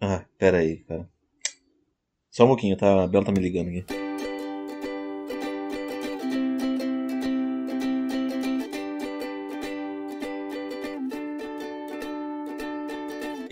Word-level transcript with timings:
Ah, 0.00 0.24
pera 0.38 0.58
aí, 0.58 0.78
cara. 0.84 1.08
Só 2.30 2.44
um 2.44 2.48
pouquinho, 2.48 2.76
tá? 2.76 3.04
A 3.04 3.06
Bela 3.06 3.24
tá 3.24 3.32
me 3.32 3.40
ligando 3.40 3.68
aqui. 3.68 4.05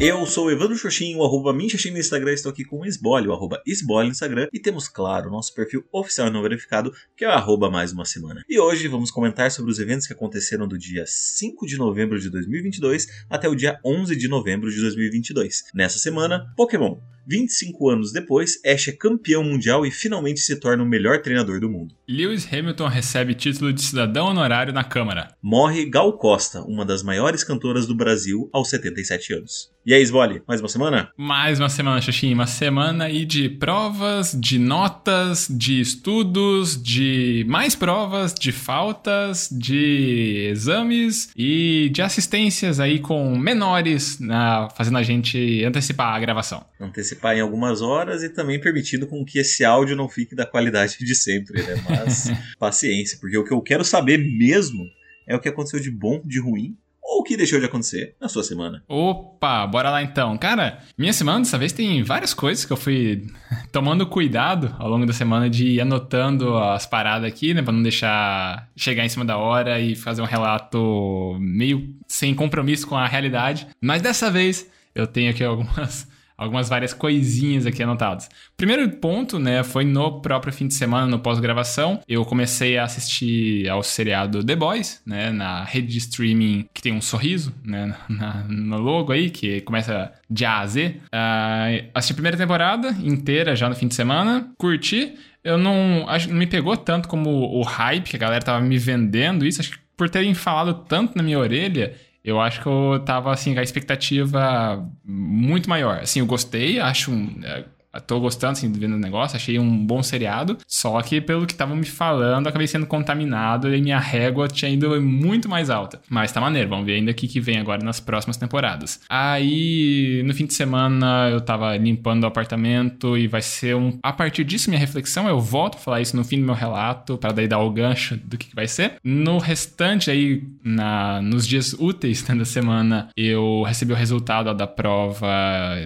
Eu 0.07 0.27
sou 0.27 0.49
o 0.49 0.51
Evandro 0.51 0.77
Xoxin, 0.77 1.17
o 1.17 1.25
arroba 1.25 1.51
Minxoxin 1.51 1.91
no 1.91 1.99
Instagram, 1.99 2.35
estou 2.35 2.53
aqui 2.53 2.63
com 2.63 2.81
o 2.81 2.85
Esbole, 2.85 3.27
o 3.27 3.33
arroba 3.33 3.63
Esbole 3.67 4.09
no 4.09 4.13
Instagram, 4.13 4.49
e 4.53 4.61
temos, 4.61 4.87
claro, 4.87 5.31
nosso 5.31 5.55
perfil 5.55 5.83
oficial 5.91 6.31
não 6.31 6.43
verificado, 6.43 6.93
que 7.17 7.25
é 7.25 7.29
o 7.29 7.31
arroba 7.31 7.71
mais 7.71 7.91
uma 7.91 8.05
semana. 8.05 8.45
E 8.47 8.61
hoje 8.61 8.87
vamos 8.87 9.11
comentar 9.11 9.51
sobre 9.51 9.71
os 9.71 9.79
eventos 9.79 10.07
que 10.07 10.13
aconteceram 10.13 10.69
do 10.69 10.77
dia 10.77 11.07
5 11.07 11.67
de 11.67 11.79
novembro 11.79 12.21
de 12.21 12.29
2022 12.29 13.07
até 13.31 13.49
o 13.49 13.55
dia 13.55 13.81
11 13.83 14.15
de 14.15 14.29
novembro 14.29 14.71
de 14.71 14.79
2022. 14.79 15.71
Nessa 15.75 15.99
semana, 15.99 16.53
Pokémon. 16.55 17.01
25 17.27 17.91
anos 17.91 18.13
depois, 18.13 18.61
Ash 18.65 18.89
é 18.89 18.93
campeão 18.93 19.43
mundial 19.43 19.87
e 19.87 19.91
finalmente 19.91 20.41
se 20.41 20.57
torna 20.57 20.83
o 20.83 20.87
melhor 20.87 21.23
treinador 21.23 21.61
do 21.61 21.71
mundo. 21.71 21.95
Lewis 22.09 22.47
Hamilton 22.53 22.89
recebe 22.89 23.35
título 23.35 23.73
de 23.73 23.83
cidadão 23.83 24.27
honorário 24.27 24.73
na 24.73 24.85
Câmara. 24.85 25.35
Morre 25.43 25.89
Gal 25.89 26.13
Costa, 26.19 26.63
uma 26.63 26.85
das 26.85 27.03
maiores 27.03 27.43
cantoras 27.43 27.87
do 27.87 27.95
Brasil, 27.95 28.49
aos 28.53 28.69
77 28.71 29.35
anos. 29.35 29.75
E 29.87 29.93
aí, 29.93 30.03
Svoli, 30.03 30.43
mais 30.49 30.63
uma 30.63 30.69
semana? 30.69 31.11
Mais 31.15 31.61
uma 31.61 31.69
semana, 31.69 32.01
Xuxim. 32.01 32.33
Uma 32.33 32.47
semana 32.47 33.05
aí 33.05 33.27
de 33.27 33.51
provas, 33.51 34.35
de 34.35 34.59
notas, 34.59 35.47
de 35.51 35.79
estudos, 35.79 36.83
de 36.83 37.45
mais 37.47 37.75
provas, 37.75 38.33
de 38.33 38.51
faltas, 38.51 39.47
de 39.53 40.49
exames 40.51 41.29
e 41.37 41.91
de 41.93 42.01
assistências 42.01 42.81
aí 42.81 42.99
com 42.99 43.37
menores, 43.37 44.19
na, 44.19 44.71
fazendo 44.71 44.97
a 44.97 45.03
gente 45.03 45.63
antecipar 45.63 46.15
a 46.15 46.19
gravação. 46.19 46.65
Antecipar 46.81 47.14
em 47.35 47.41
algumas 47.41 47.83
horas 47.83 48.23
e 48.23 48.29
também 48.29 48.61
permitindo 48.61 49.07
com 49.07 49.25
que 49.25 49.39
esse 49.39 49.65
áudio 49.65 49.97
não 49.97 50.09
fique 50.09 50.35
da 50.35 50.47
qualidade 50.47 50.97
de 50.99 51.15
sempre, 51.15 51.63
né? 51.63 51.83
Mas 51.89 52.31
paciência, 52.59 53.19
porque 53.21 53.37
o 53.37 53.45
que 53.45 53.53
eu 53.53 53.61
quero 53.61 53.85
saber 53.85 54.19
mesmo 54.19 54.85
é 55.27 55.35
o 55.35 55.41
que 55.41 55.49
aconteceu 55.49 55.81
de 55.81 55.91
bom, 55.91 56.21
de 56.25 56.41
ruim 56.41 56.77
ou 57.05 57.21
o 57.21 57.23
que 57.23 57.37
deixou 57.37 57.61
de 57.61 57.67
acontecer 57.67 58.17
na 58.19 58.29
sua 58.29 58.43
semana. 58.43 58.83
Opa, 58.89 59.67
bora 59.67 59.91
lá 59.91 60.03
então. 60.03 60.37
Cara, 60.39 60.79
minha 60.97 61.13
semana 61.13 61.41
dessa 61.41 61.59
vez 61.59 61.71
tem 61.71 62.03
várias 62.03 62.33
coisas 62.33 62.65
que 62.65 62.73
eu 62.73 62.77
fui 62.77 63.27
tomando 63.71 64.07
cuidado 64.07 64.75
ao 64.79 64.89
longo 64.89 65.05
da 65.05 65.13
semana 65.13 65.51
de 65.51 65.67
ir 65.67 65.81
anotando 65.81 66.57
as 66.57 66.87
paradas 66.87 67.29
aqui, 67.29 67.53
né, 67.53 67.63
para 67.63 67.73
não 67.73 67.83
deixar 67.83 68.71
chegar 68.75 69.05
em 69.05 69.09
cima 69.09 69.25
da 69.25 69.37
hora 69.37 69.79
e 69.79 69.95
fazer 69.95 70.23
um 70.23 70.27
relato 70.27 71.37
meio 71.39 71.95
sem 72.09 72.35
compromisso 72.35 72.87
com 72.87 72.97
a 72.97 73.07
realidade. 73.07 73.67
Mas 73.81 74.01
dessa 74.01 74.31
vez 74.31 74.67
eu 74.95 75.07
tenho 75.07 75.31
aqui 75.31 75.45
algumas 75.45 76.09
algumas 76.37 76.69
várias 76.69 76.93
coisinhas 76.93 77.67
aqui 77.67 77.83
anotadas. 77.83 78.29
Primeiro 78.57 78.89
ponto, 78.97 79.39
né, 79.39 79.63
foi 79.63 79.85
no 79.85 80.21
próprio 80.21 80.53
fim 80.53 80.67
de 80.67 80.75
semana, 80.75 81.07
no 81.07 81.19
pós-gravação, 81.19 82.01
eu 82.09 82.25
comecei 82.25 82.77
a 82.77 82.85
assistir 82.85 83.69
ao 83.69 83.83
seriado 83.83 84.45
The 84.45 84.57
Boys, 84.57 85.01
né, 85.07 85.31
na 85.31 85.65
rede 85.65 85.89
de 85.89 85.99
streaming 85.99 86.67
que 86.75 86.83
tem 86.83 86.93
um 86.93 87.01
sorriso, 87.01 87.55
né, 87.65 87.95
na, 88.09 88.45
no 88.49 88.79
logo 88.79 89.13
aí, 89.13 89.31
que 89.31 89.61
começa 89.63 90.13
de 90.29 90.45
A 90.45 90.61
a 90.61 90.67
Z. 90.67 90.97
Uh, 91.07 91.91
assisti 91.95 92.13
a 92.13 92.17
primeira 92.17 92.37
temporada 92.37 92.89
inteira 93.03 93.55
já 93.55 93.69
no 93.69 93.75
fim 93.75 93.89
de 93.89 93.95
semana, 93.95 94.51
curti. 94.59 95.15
Eu 95.43 95.59
não, 95.59 96.07
acho, 96.09 96.31
não 96.31 96.37
me 96.37 96.47
pegou 96.47 96.77
tanto 96.77 97.07
como 97.07 97.31
o 97.31 97.63
hype 97.63 98.09
que 98.09 98.17
a 98.17 98.19
galera 98.19 98.43
tava 98.43 98.61
me 98.61 98.79
vendendo 98.79 99.47
isso, 99.47 99.61
acho 99.61 99.73
que 99.73 99.79
por 99.97 100.09
terem 100.09 100.35
falado 100.35 100.85
tanto 100.89 101.17
na 101.17 101.23
minha 101.23 101.39
orelha, 101.39 101.95
eu 102.25 102.41
acho 102.41 102.63
que 102.63 102.67
eu 102.69 103.01
tava, 103.05 103.33
assim, 103.33 103.53
com 103.55 103.61
a 103.61 103.63
expectativa 103.63 104.89
muito 105.05 105.69
maior. 105.69 106.01
Assim, 106.01 106.21
eu 106.21 106.27
gostei, 106.27 106.81
acho 106.81 107.13
um, 107.13 107.41
é, 107.45 107.67
tô 108.01 108.21
gostando, 108.21 108.53
assim, 108.53 108.71
vendo 108.71 108.95
o 108.95 108.99
negócio, 108.99 109.37
achei 109.37 109.59
um 109.59 109.87
bom 109.87 110.03
seriado, 110.03 110.59
só 110.67 111.01
que 111.01 111.21
pelo 111.21 111.47
que 111.47 111.53
estavam 111.53 111.77
me 111.77 111.87
falando, 111.87 112.47
acabei 112.47 112.67
sendo 112.67 112.87
contaminado 112.87 113.75
e 113.75 113.81
minha 113.81 113.99
régua 113.99 114.49
tinha 114.49 114.71
ido 114.71 115.01
muito 115.01 115.49
mais 115.49 115.71
alta. 115.71 116.01
Mas 116.09 116.33
tá 116.33 116.41
maneiro, 116.41 116.69
vamos 116.69 116.87
ver 116.87 116.95
ainda 116.95 117.11
o 117.11 117.15
que, 117.15 117.29
que 117.29 117.41
vem 117.41 117.59
agora 117.59 117.85
nas 117.85 118.01
próximas 118.01 118.37
temporadas. 118.37 119.01
Aí, 119.09 120.23
no 120.25 120.35
fim 120.35 120.47
de 120.47 120.55
semana, 120.55 121.29
eu 121.31 121.41
tava 121.41 121.77
limpando 121.77 122.25
o 122.25 122.27
apartamento 122.27 123.17
e 123.17 123.27
vai 123.27 123.43
ser 123.43 123.77
um... 123.77 123.99
A 124.03 124.13
partir 124.13 124.45
disso, 124.45 124.69
minha 124.71 124.81
reflexão, 124.81 125.29
eu 125.29 125.41
volto 125.41 125.77
a 125.77 125.79
falar 125.79 126.01
isso 126.01 126.17
no 126.17 126.25
fim 126.25 126.39
do 126.41 126.47
meu 126.47 126.55
relato, 126.55 127.17
para 127.17 127.33
daí 127.33 127.49
dar 127.49 127.61
o 127.61 127.71
gancho 127.71 128.17
do 128.17 128.37
que, 128.37 128.49
que 128.49 128.55
vai 128.55 128.67
ser. 128.67 128.95
No 129.05 129.39
restante 129.39 130.11
aí, 130.11 130.43
na... 130.63 131.23
nos 131.23 131.47
dias 131.47 131.75
úteis 131.79 132.27
né, 132.27 132.35
da 132.35 132.45
semana, 132.45 133.09
eu 133.17 133.63
recebi 133.63 133.93
o 133.93 133.97
resultado 133.97 134.53
da 134.55 134.67
prova 134.67 135.29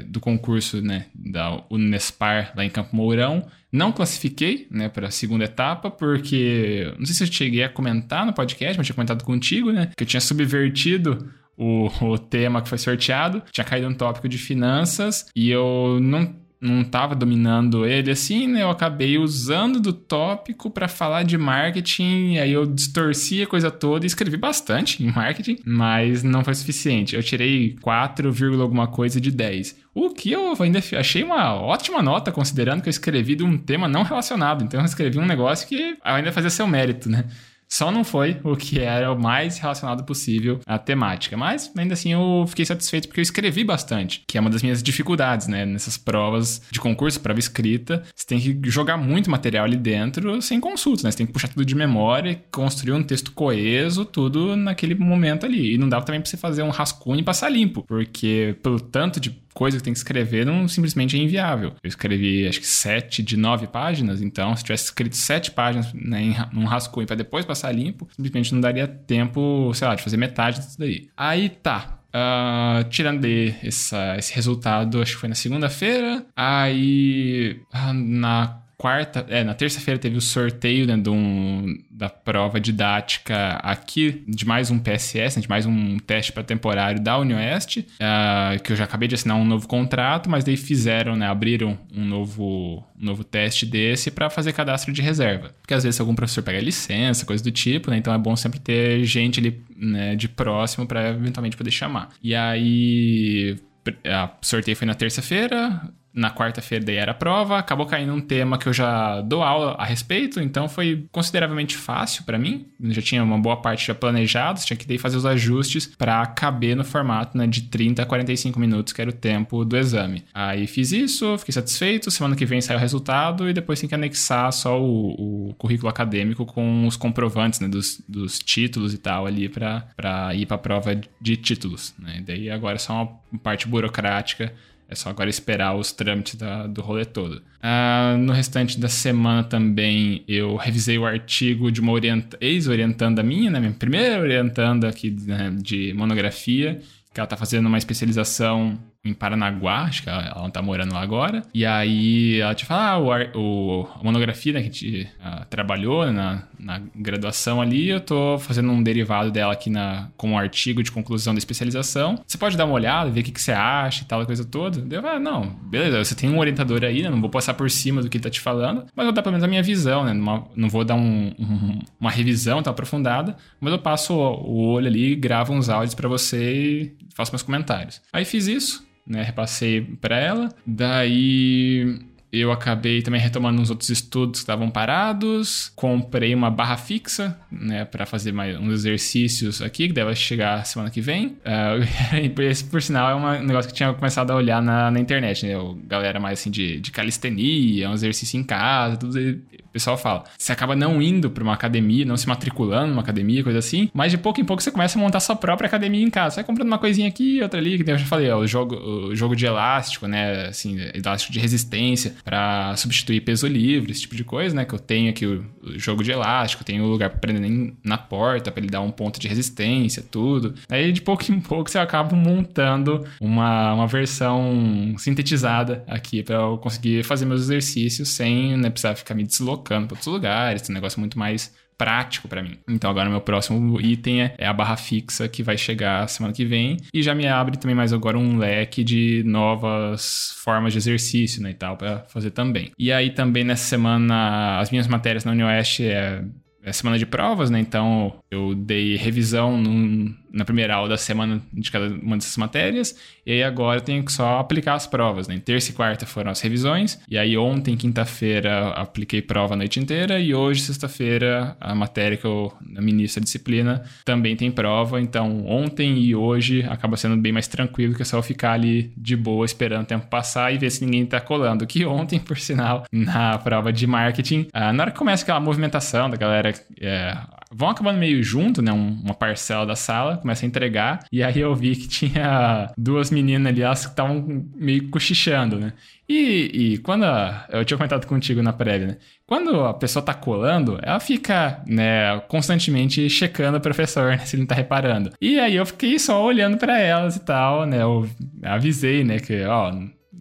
do 0.06 0.20
concurso, 0.20 0.80
né, 0.80 1.06
da 1.14 1.62
Unesco 1.70 1.97
Unespar, 1.98 2.52
lá 2.56 2.64
em 2.64 2.70
Campo 2.70 2.94
Mourão. 2.94 3.46
Não 3.70 3.92
classifiquei 3.92 4.66
né, 4.70 4.88
para 4.88 5.08
a 5.08 5.10
segunda 5.10 5.44
etapa, 5.44 5.90
porque 5.90 6.92
não 6.98 7.04
sei 7.04 7.14
se 7.14 7.24
eu 7.24 7.32
cheguei 7.32 7.62
a 7.62 7.68
comentar 7.68 8.24
no 8.24 8.32
podcast, 8.32 8.78
mas 8.78 8.86
tinha 8.86 8.94
comentado 8.94 9.24
contigo, 9.24 9.70
né? 9.70 9.90
Que 9.96 10.04
eu 10.04 10.06
tinha 10.06 10.20
subvertido 10.20 11.30
o, 11.56 11.88
o 12.00 12.18
tema 12.18 12.62
que 12.62 12.68
foi 12.68 12.78
sorteado, 12.78 13.42
tinha 13.52 13.64
caído 13.64 13.88
um 13.88 13.94
tópico 13.94 14.28
de 14.28 14.38
finanças 14.38 15.26
e 15.36 15.50
eu 15.50 15.98
não 16.00 16.34
não 16.60 16.82
estava 16.82 17.14
dominando 17.14 17.86
ele 17.86 18.10
assim, 18.10 18.46
né? 18.46 18.62
Eu 18.62 18.70
acabei 18.70 19.16
usando 19.18 19.80
do 19.80 19.92
tópico 19.92 20.70
para 20.70 20.88
falar 20.88 21.22
de 21.22 21.38
marketing, 21.38 22.38
aí 22.38 22.52
eu 22.52 22.66
distorci 22.66 23.42
a 23.42 23.46
coisa 23.46 23.70
toda 23.70 24.04
e 24.04 24.08
escrevi 24.08 24.36
bastante 24.36 25.02
em 25.02 25.12
marketing, 25.12 25.58
mas 25.64 26.22
não 26.22 26.42
foi 26.42 26.54
suficiente. 26.54 27.14
Eu 27.14 27.22
tirei 27.22 27.76
4, 27.80 28.32
alguma 28.60 28.88
coisa 28.88 29.20
de 29.20 29.30
10. 29.30 29.76
O 29.94 30.10
que 30.10 30.32
eu 30.32 30.54
ainda 30.60 30.80
achei 30.98 31.22
uma 31.22 31.54
ótima 31.54 32.02
nota, 32.02 32.32
considerando 32.32 32.82
que 32.82 32.88
eu 32.88 32.90
escrevi 32.90 33.34
de 33.34 33.44
um 33.44 33.56
tema 33.56 33.88
não 33.88 34.02
relacionado. 34.02 34.64
Então 34.64 34.80
eu 34.80 34.86
escrevi 34.86 35.18
um 35.18 35.26
negócio 35.26 35.68
que 35.68 35.96
ainda 36.02 36.32
fazia 36.32 36.50
seu 36.50 36.66
mérito, 36.66 37.08
né? 37.08 37.24
Só 37.68 37.90
não 37.90 38.02
foi 38.02 38.40
o 38.42 38.56
que 38.56 38.80
era 38.80 39.12
o 39.12 39.20
mais 39.20 39.58
relacionado 39.58 40.04
possível 40.04 40.60
à 40.66 40.78
temática. 40.78 41.36
Mas, 41.36 41.70
ainda 41.76 41.94
assim, 41.94 42.12
eu 42.12 42.44
fiquei 42.48 42.64
satisfeito 42.64 43.08
porque 43.08 43.20
eu 43.20 43.22
escrevi 43.22 43.62
bastante, 43.62 44.22
que 44.26 44.38
é 44.38 44.40
uma 44.40 44.50
das 44.50 44.62
minhas 44.62 44.82
dificuldades, 44.82 45.46
né? 45.48 45.66
Nessas 45.66 45.98
provas 45.98 46.62
de 46.70 46.80
concurso, 46.80 47.20
prova 47.20 47.38
escrita, 47.38 48.02
você 48.14 48.26
tem 48.26 48.40
que 48.40 48.58
jogar 48.70 48.96
muito 48.96 49.30
material 49.30 49.64
ali 49.64 49.76
dentro 49.76 50.40
sem 50.40 50.60
consulta, 50.60 51.04
né? 51.04 51.10
Você 51.10 51.18
tem 51.18 51.26
que 51.26 51.32
puxar 51.32 51.48
tudo 51.48 51.64
de 51.64 51.74
memória, 51.74 52.42
construir 52.50 52.92
um 52.92 53.02
texto 53.02 53.32
coeso, 53.32 54.04
tudo 54.04 54.56
naquele 54.56 54.94
momento 54.94 55.44
ali. 55.44 55.74
E 55.74 55.78
não 55.78 55.88
dava 55.88 56.04
também 56.04 56.20
pra 56.20 56.30
você 56.30 56.36
fazer 56.36 56.62
um 56.62 56.70
rascunho 56.70 57.20
e 57.20 57.24
passar 57.24 57.48
limpo, 57.50 57.82
porque 57.82 58.56
pelo 58.62 58.80
tanto 58.80 59.20
de 59.20 59.30
coisa 59.58 59.76
que 59.76 59.82
tem 59.82 59.92
que 59.92 59.98
escrever 59.98 60.46
não 60.46 60.68
simplesmente 60.68 61.16
é 61.16 61.20
inviável. 61.20 61.70
Eu 61.82 61.88
escrevi 61.88 62.46
acho 62.46 62.60
que 62.60 62.66
sete 62.66 63.24
de 63.24 63.36
nove 63.36 63.66
páginas, 63.66 64.22
então 64.22 64.54
se 64.54 64.62
tivesse 64.62 64.84
escrito 64.84 65.16
sete 65.16 65.50
páginas 65.50 65.92
né, 65.92 66.46
num 66.52 66.64
rascunho 66.64 67.08
para 67.08 67.16
depois 67.16 67.44
passar 67.44 67.72
limpo, 67.72 68.06
simplesmente 68.14 68.54
não 68.54 68.60
daria 68.60 68.86
tempo, 68.86 69.72
sei 69.74 69.88
lá, 69.88 69.96
de 69.96 70.02
fazer 70.04 70.16
metade 70.16 70.60
disso 70.60 70.78
daí. 70.78 71.08
Aí 71.16 71.48
tá, 71.48 71.96
Uh, 72.08 72.88
tirando 72.88 73.26
essa, 73.62 74.16
esse 74.16 74.34
resultado, 74.34 75.02
acho 75.02 75.12
que 75.12 75.20
foi 75.20 75.28
na 75.28 75.34
segunda-feira. 75.34 76.24
Aí, 76.34 77.60
ah, 77.70 77.92
na 77.92 78.62
quarta, 78.78 79.26
é, 79.28 79.42
na 79.42 79.54
terça-feira 79.54 79.98
teve 79.98 80.16
o 80.16 80.20
sorteio 80.20 80.86
né, 80.86 80.94
um, 81.08 81.76
da 81.90 82.08
prova 82.08 82.60
didática 82.60 83.54
aqui 83.56 84.22
de 84.28 84.46
mais 84.46 84.70
um 84.70 84.78
PSS, 84.78 85.36
né, 85.36 85.42
de 85.42 85.48
mais 85.48 85.66
um 85.66 85.98
teste 85.98 86.30
para 86.30 86.44
temporário 86.44 87.02
da 87.02 87.18
Unioeste, 87.18 87.84
uh, 87.94 88.62
que 88.62 88.72
eu 88.72 88.76
já 88.76 88.84
acabei 88.84 89.08
de 89.08 89.16
assinar 89.16 89.36
um 89.36 89.44
novo 89.44 89.66
contrato, 89.66 90.30
mas 90.30 90.44
daí 90.44 90.56
fizeram, 90.56 91.16
né, 91.16 91.26
abriram 91.26 91.76
um 91.92 92.04
novo, 92.04 92.84
um 92.96 93.04
novo 93.04 93.24
teste 93.24 93.66
desse 93.66 94.12
para 94.12 94.30
fazer 94.30 94.52
cadastro 94.52 94.92
de 94.92 95.02
reserva. 95.02 95.50
Porque 95.60 95.74
às 95.74 95.82
vezes 95.82 95.98
algum 95.98 96.14
professor 96.14 96.44
pega 96.44 96.60
licença, 96.60 97.26
coisa 97.26 97.42
do 97.42 97.50
tipo, 97.50 97.90
né, 97.90 97.96
então 97.96 98.14
é 98.14 98.18
bom 98.18 98.36
sempre 98.36 98.60
ter 98.60 99.02
gente 99.02 99.40
ali 99.40 99.60
né, 99.76 100.14
de 100.14 100.28
próximo 100.28 100.86
para 100.86 101.08
eventualmente 101.08 101.56
poder 101.56 101.72
chamar. 101.72 102.10
E 102.22 102.32
aí 102.32 103.58
a 104.06 104.30
sorteio 104.40 104.76
foi 104.76 104.86
na 104.86 104.94
terça-feira, 104.94 105.82
na 106.18 106.30
quarta-feira 106.32 106.84
daí 106.84 106.96
era 106.96 107.12
a 107.12 107.14
prova, 107.14 107.58
acabou 107.58 107.86
caindo 107.86 108.12
um 108.12 108.20
tema 108.20 108.58
que 108.58 108.68
eu 108.68 108.72
já 108.72 109.20
dou 109.20 109.42
aula 109.42 109.76
a 109.78 109.84
respeito, 109.84 110.40
então 110.40 110.68
foi 110.68 111.06
consideravelmente 111.12 111.76
fácil 111.76 112.24
para 112.24 112.36
mim. 112.36 112.66
Eu 112.82 112.92
já 112.92 113.00
tinha 113.00 113.22
uma 113.22 113.38
boa 113.38 113.56
parte 113.56 113.86
já 113.86 113.94
planejada, 113.94 114.58
tinha 114.60 114.76
que 114.76 114.86
daí 114.86 114.98
fazer 114.98 115.16
os 115.16 115.24
ajustes 115.24 115.86
para 115.86 116.26
caber 116.26 116.76
no 116.76 116.84
formato 116.84 117.38
né, 117.38 117.46
de 117.46 117.62
30 117.62 118.02
a 118.02 118.06
45 118.06 118.58
minutos, 118.58 118.92
que 118.92 119.00
era 119.00 119.10
o 119.10 119.12
tempo 119.12 119.64
do 119.64 119.76
exame. 119.76 120.24
Aí 120.34 120.66
fiz 120.66 120.90
isso, 120.90 121.38
fiquei 121.38 121.52
satisfeito, 121.52 122.10
semana 122.10 122.34
que 122.34 122.44
vem 122.44 122.60
sai 122.60 122.76
o 122.76 122.80
resultado 122.80 123.48
e 123.48 123.52
depois 123.52 123.78
tem 123.78 123.88
que 123.88 123.94
anexar 123.94 124.52
só 124.52 124.80
o, 124.80 125.50
o 125.50 125.54
currículo 125.54 125.88
acadêmico 125.88 126.44
com 126.44 126.86
os 126.86 126.96
comprovantes 126.96 127.60
né, 127.60 127.68
dos, 127.68 128.02
dos 128.08 128.40
títulos 128.40 128.92
e 128.92 128.98
tal 128.98 129.24
ali 129.24 129.48
para 129.48 130.34
ir 130.34 130.46
para 130.46 130.56
a 130.56 130.58
prova 130.58 131.00
de 131.20 131.36
títulos. 131.36 131.94
Né? 131.96 132.22
Daí 132.26 132.50
agora 132.50 132.74
é 132.74 132.78
só 132.78 133.20
uma 133.30 133.38
parte 133.40 133.68
burocrática 133.68 134.52
é 134.88 134.94
só 134.94 135.10
agora 135.10 135.28
esperar 135.28 135.76
os 135.76 135.92
trâmites 135.92 136.34
da, 136.36 136.66
do 136.66 136.80
rolê 136.80 137.04
todo. 137.04 137.42
Ah, 137.62 138.16
no 138.18 138.32
restante 138.32 138.80
da 138.80 138.88
semana 138.88 139.44
também 139.44 140.24
eu 140.26 140.56
revisei 140.56 140.96
o 140.96 141.04
artigo 141.04 141.70
de 141.70 141.80
uma 141.80 141.92
ex-orientanda 142.40 143.22
minha, 143.22 143.50
né, 143.50 143.60
minha 143.60 143.72
primeira 143.72 144.20
orientanda 144.20 144.88
aqui 144.88 145.10
né, 145.10 145.54
de 145.60 145.92
monografia, 145.92 146.80
que 147.12 147.20
ela 147.20 147.26
está 147.26 147.36
fazendo 147.36 147.66
uma 147.66 147.78
especialização 147.78 148.78
em 149.08 149.14
Paranaguá, 149.14 149.82
acho 149.82 150.02
que 150.02 150.08
ela, 150.08 150.22
ela 150.22 150.50
tá 150.50 150.62
morando 150.62 150.92
lá 150.92 151.00
agora. 151.00 151.42
E 151.52 151.64
aí 151.64 152.40
ela 152.40 152.54
te 152.54 152.64
fala, 152.64 152.90
ah, 152.90 152.98
o, 152.98 153.80
o, 153.82 153.88
a 154.00 154.04
monografia 154.04 154.52
né, 154.52 154.60
que 154.60 154.68
a 154.68 154.70
gente 154.70 155.08
uh, 155.20 155.44
trabalhou 155.48 156.10
na, 156.12 156.44
na 156.58 156.80
graduação 156.94 157.60
ali, 157.60 157.88
eu 157.88 158.00
tô 158.00 158.38
fazendo 158.38 158.70
um 158.70 158.82
derivado 158.82 159.30
dela 159.30 159.52
aqui 159.52 159.70
na, 159.70 160.08
com 160.16 160.32
um 160.32 160.38
artigo 160.38 160.82
de 160.82 160.90
conclusão 160.90 161.34
da 161.34 161.38
especialização. 161.38 162.22
Você 162.26 162.36
pode 162.38 162.56
dar 162.56 162.64
uma 162.64 162.74
olhada, 162.74 163.10
ver 163.10 163.20
o 163.20 163.24
que, 163.24 163.32
que 163.32 163.40
você 163.40 163.52
acha 163.52 164.02
e 164.02 164.06
tal, 164.06 164.24
coisa 164.26 164.44
toda. 164.44 164.94
Eu, 164.94 165.06
ah, 165.06 165.18
não, 165.18 165.46
beleza, 165.46 166.04
você 166.04 166.14
tem 166.14 166.30
um 166.30 166.38
orientador 166.38 166.84
aí, 166.84 167.02
né? 167.02 167.10
Não 167.10 167.20
vou 167.20 167.30
passar 167.30 167.54
por 167.54 167.70
cima 167.70 168.02
do 168.02 168.08
que 168.08 168.16
ele 168.16 168.24
tá 168.24 168.30
te 168.30 168.40
falando, 168.40 168.86
mas 168.94 169.04
eu 169.04 169.04
vou 169.04 169.12
dar 169.12 169.22
pelo 169.22 169.32
menos 169.32 169.44
a 169.44 169.48
minha 169.48 169.62
visão, 169.62 170.04
né? 170.04 170.12
Numa, 170.12 170.46
não 170.54 170.68
vou 170.68 170.84
dar 170.84 170.94
um, 170.94 171.32
um, 171.38 171.78
uma 172.00 172.10
revisão 172.10 172.62
tão 172.62 172.70
aprofundada, 172.70 173.36
mas 173.60 173.72
eu 173.72 173.78
passo 173.78 174.14
o, 174.14 174.18
o 174.18 174.68
olho 174.68 174.86
ali, 174.86 175.14
gravo 175.14 175.52
uns 175.52 175.68
áudios 175.68 175.94
para 175.94 176.08
você 176.08 176.52
e 176.52 176.96
faço 177.14 177.32
meus 177.32 177.42
comentários. 177.42 178.00
Aí 178.12 178.24
fiz 178.24 178.46
isso, 178.46 178.86
né? 179.08 179.22
Repassei 179.22 179.80
para 179.80 180.18
ela. 180.18 180.48
Daí 180.66 181.98
eu 182.30 182.52
acabei 182.52 183.00
também 183.00 183.20
retomando 183.20 183.60
uns 183.60 183.70
outros 183.70 183.88
estudos 183.88 184.40
que 184.40 184.44
estavam 184.44 184.70
parados. 184.70 185.72
Comprei 185.74 186.34
uma 186.34 186.50
barra 186.50 186.76
fixa, 186.76 187.38
né, 187.50 187.84
para 187.86 188.04
fazer 188.04 188.32
mais 188.32 188.58
uns 188.58 188.72
exercícios 188.72 189.62
aqui, 189.62 189.88
que 189.88 189.94
deve 189.94 190.14
chegar 190.14 190.64
semana 190.66 190.90
que 190.90 191.00
vem. 191.00 191.36
Uh, 191.48 192.42
esse, 192.42 192.64
por 192.64 192.80
sinal, 192.80 193.10
é 193.10 193.14
um 193.14 193.44
negócio 193.44 193.70
que 193.70 193.76
tinha 193.76 193.92
começado 193.92 194.30
a 194.30 194.34
olhar 194.34 194.62
na, 194.62 194.90
na 194.90 195.00
internet, 195.00 195.44
né? 195.46 195.54
Eu, 195.54 195.78
galera 195.86 196.20
mais 196.20 196.40
assim 196.40 196.50
de, 196.50 196.78
de 196.80 196.90
calistenia, 196.90 197.88
um 197.88 197.94
exercício 197.94 198.38
em 198.38 198.44
casa, 198.44 198.96
tudo. 198.96 199.18
O 199.68 199.72
pessoal 199.72 199.98
fala. 199.98 200.24
Você 200.36 200.52
acaba 200.52 200.74
não 200.74 201.00
indo 201.00 201.30
para 201.30 201.42
uma 201.42 201.52
academia, 201.52 202.04
não 202.04 202.16
se 202.16 202.26
matriculando 202.26 202.88
numa 202.88 203.02
academia, 203.02 203.44
coisa 203.44 203.58
assim, 203.58 203.90
mas 203.92 204.10
de 204.10 204.18
pouco 204.18 204.40
em 204.40 204.44
pouco 204.44 204.62
você 204.62 204.70
começa 204.70 204.98
a 204.98 205.02
montar 205.02 205.20
sua 205.20 205.36
própria 205.36 205.66
academia 205.66 206.02
em 206.02 206.10
casa. 206.10 206.34
Você 206.34 206.36
vai 206.36 206.44
comprando 206.44 206.68
uma 206.68 206.78
coisinha 206.78 207.06
aqui, 207.06 207.40
outra 207.42 207.60
ali, 207.60 207.82
que 207.82 207.90
eu 207.90 207.98
já 207.98 208.06
falei, 208.06 208.30
ó, 208.30 208.38
o 208.38 208.46
jogo, 208.46 208.74
o 208.76 209.14
jogo 209.14 209.36
de 209.36 209.46
elástico, 209.46 210.06
né? 210.06 210.46
Assim, 210.46 210.78
elástico 210.94 211.32
de 211.32 211.38
resistência 211.38 212.14
para 212.24 212.74
substituir 212.76 213.20
peso 213.20 213.46
livre, 213.46 213.92
esse 213.92 214.02
tipo 214.02 214.16
de 214.16 214.24
coisa, 214.24 214.54
né? 214.54 214.64
Que 214.64 214.74
eu 214.74 214.78
tenho 214.78 215.10
aqui 215.10 215.26
o, 215.26 215.44
o 215.62 215.78
jogo 215.78 216.02
de 216.02 216.10
elástico, 216.10 216.64
tenho 216.64 216.84
o 216.84 216.88
lugar 216.88 217.10
para 217.10 217.18
prender 217.18 217.74
na 217.84 217.98
porta, 217.98 218.50
para 218.50 218.60
ele 218.60 218.70
dar 218.70 218.80
um 218.80 218.90
ponto 218.90 219.20
de 219.20 219.28
resistência, 219.28 220.02
tudo. 220.02 220.54
Aí 220.68 220.92
de 220.92 221.02
pouco 221.02 221.30
em 221.30 221.40
pouco 221.40 221.70
você 221.70 221.78
acaba 221.78 222.16
montando 222.16 223.06
uma, 223.20 223.74
uma 223.74 223.86
versão 223.86 224.94
sintetizada 224.96 225.84
aqui 225.86 226.22
para 226.22 226.36
eu 226.36 226.58
conseguir 226.58 227.04
fazer 227.04 227.26
meus 227.26 227.42
exercícios 227.42 228.08
sem 228.08 228.56
né, 228.56 228.70
precisar 228.70 228.94
ficar 228.94 229.14
me 229.14 229.24
deslocando 229.24 229.58
para 229.68 229.94
outros 229.94 230.06
lugares, 230.06 230.68
um 230.68 230.72
negócio 230.72 230.98
muito 231.00 231.18
mais 231.18 231.54
prático 231.78 232.26
para 232.26 232.42
mim. 232.42 232.58
Então 232.68 232.90
agora 232.90 233.08
meu 233.08 233.20
próximo 233.20 233.80
item 233.80 234.22
é, 234.22 234.34
é, 234.36 234.46
a 234.46 234.52
barra 234.52 234.76
fixa 234.76 235.28
que 235.28 235.44
vai 235.44 235.56
chegar 235.56 236.08
semana 236.08 236.34
que 236.34 236.44
vem 236.44 236.76
e 236.92 237.02
já 237.02 237.14
me 237.14 237.26
abre 237.28 237.56
também 237.56 237.76
mais 237.76 237.92
agora 237.92 238.18
um 238.18 238.36
leque 238.36 238.82
de 238.82 239.22
novas 239.24 240.32
formas 240.42 240.72
de 240.72 240.78
exercício, 240.78 241.40
né, 241.40 241.50
e 241.50 241.54
tal 241.54 241.76
para 241.76 242.00
fazer 242.08 242.32
também. 242.32 242.72
E 242.76 242.90
aí 242.90 243.10
também 243.10 243.44
nessa 243.44 243.64
semana 243.64 244.58
as 244.58 244.70
minhas 244.70 244.88
matérias 244.88 245.24
na 245.24 245.30
Unioeste 245.30 245.86
é 245.86 246.24
é 246.68 246.72
semana 246.72 246.98
de 246.98 247.06
provas, 247.06 247.50
né? 247.50 247.58
Então 247.60 248.14
eu 248.30 248.54
dei 248.54 248.96
revisão 248.96 249.56
num, 249.56 250.14
na 250.32 250.44
primeira 250.44 250.74
aula 250.74 250.88
da 250.88 250.96
semana 250.96 251.40
de 251.52 251.70
cada 251.70 251.88
uma 251.88 252.16
dessas 252.16 252.36
matérias, 252.36 252.96
e 253.24 253.32
aí 253.32 253.42
agora 253.42 253.78
eu 253.78 253.82
tenho 253.82 254.04
que 254.04 254.12
só 254.12 254.38
aplicar 254.38 254.74
as 254.74 254.86
provas, 254.86 255.28
né? 255.28 255.40
Terça 255.44 255.70
e 255.70 255.74
quarta 255.74 256.06
foram 256.06 256.30
as 256.30 256.40
revisões, 256.40 256.98
e 257.08 257.16
aí 257.16 257.36
ontem, 257.36 257.76
quinta-feira, 257.76 258.70
apliquei 258.70 259.22
prova 259.22 259.54
a 259.54 259.56
noite 259.56 259.80
inteira, 259.80 260.18
e 260.18 260.34
hoje, 260.34 260.62
sexta-feira, 260.62 261.56
a 261.60 261.74
matéria 261.74 262.16
que 262.16 262.24
eu 262.24 262.52
ministro 262.62 263.20
a 263.20 263.24
disciplina 263.24 263.82
também 264.04 264.36
tem 264.36 264.50
prova, 264.50 265.00
então 265.00 265.46
ontem 265.46 265.98
e 265.98 266.14
hoje 266.14 266.62
acaba 266.68 266.96
sendo 266.96 267.16
bem 267.16 267.32
mais 267.32 267.48
tranquilo 267.48 267.94
que 267.94 268.02
é 268.02 268.04
só 268.04 268.22
ficar 268.22 268.52
ali 268.52 268.92
de 268.96 269.16
boa 269.16 269.44
esperando 269.44 269.82
o 269.82 269.86
tempo 269.86 270.06
passar 270.06 270.52
e 270.52 270.58
ver 270.58 270.70
se 270.70 270.84
ninguém 270.84 271.04
tá 271.06 271.20
colando. 271.20 271.66
Que 271.66 271.84
ontem, 271.84 272.18
por 272.18 272.38
sinal, 272.38 272.84
na 272.92 273.38
prova 273.38 273.72
de 273.72 273.86
marketing, 273.86 274.48
ah, 274.52 274.72
na 274.72 274.84
hora 274.84 274.90
que 274.90 274.98
começa 274.98 275.22
aquela 275.22 275.40
movimentação 275.40 276.08
da 276.10 276.16
galera 276.16 276.52
é, 276.80 277.16
vão 277.50 277.70
acabando 277.70 277.98
meio 277.98 278.22
junto, 278.22 278.60
né? 278.60 278.72
uma 278.72 279.14
parcela 279.14 279.64
da 279.64 279.76
sala, 279.76 280.16
começa 280.16 280.44
a 280.44 280.48
entregar. 280.48 281.04
E 281.10 281.22
aí 281.22 281.40
eu 281.40 281.54
vi 281.54 281.76
que 281.76 281.88
tinha 281.88 282.70
duas 282.76 283.10
meninas 283.10 283.46
ali, 283.46 283.62
elas 283.62 283.84
que 283.84 283.92
estavam 283.92 284.44
meio 284.54 284.88
cochichando, 284.90 285.58
né? 285.58 285.72
E, 286.08 286.72
e 286.72 286.78
quando 286.78 287.04
a, 287.04 287.46
eu 287.50 287.64
tinha 287.64 287.76
comentado 287.76 288.06
contigo 288.06 288.42
na 288.42 288.52
prévia, 288.52 288.86
né? 288.88 288.96
Quando 289.26 289.60
a 289.64 289.74
pessoa 289.74 290.02
tá 290.02 290.14
colando, 290.14 290.78
ela 290.82 290.98
fica, 291.00 291.62
né, 291.66 292.18
constantemente 292.28 293.10
checando 293.10 293.58
o 293.58 293.60
professor, 293.60 294.12
né, 294.16 294.18
se 294.18 294.36
ele 294.36 294.42
não 294.42 294.46
tá 294.46 294.54
reparando. 294.54 295.12
E 295.20 295.38
aí 295.38 295.56
eu 295.56 295.66
fiquei 295.66 295.98
só 295.98 296.24
olhando 296.24 296.56
para 296.56 296.78
elas 296.80 297.16
e 297.16 297.20
tal, 297.20 297.66
né? 297.66 297.82
Eu 297.82 298.08
avisei, 298.42 299.04
né, 299.04 299.18
que, 299.18 299.44
ó, 299.44 299.70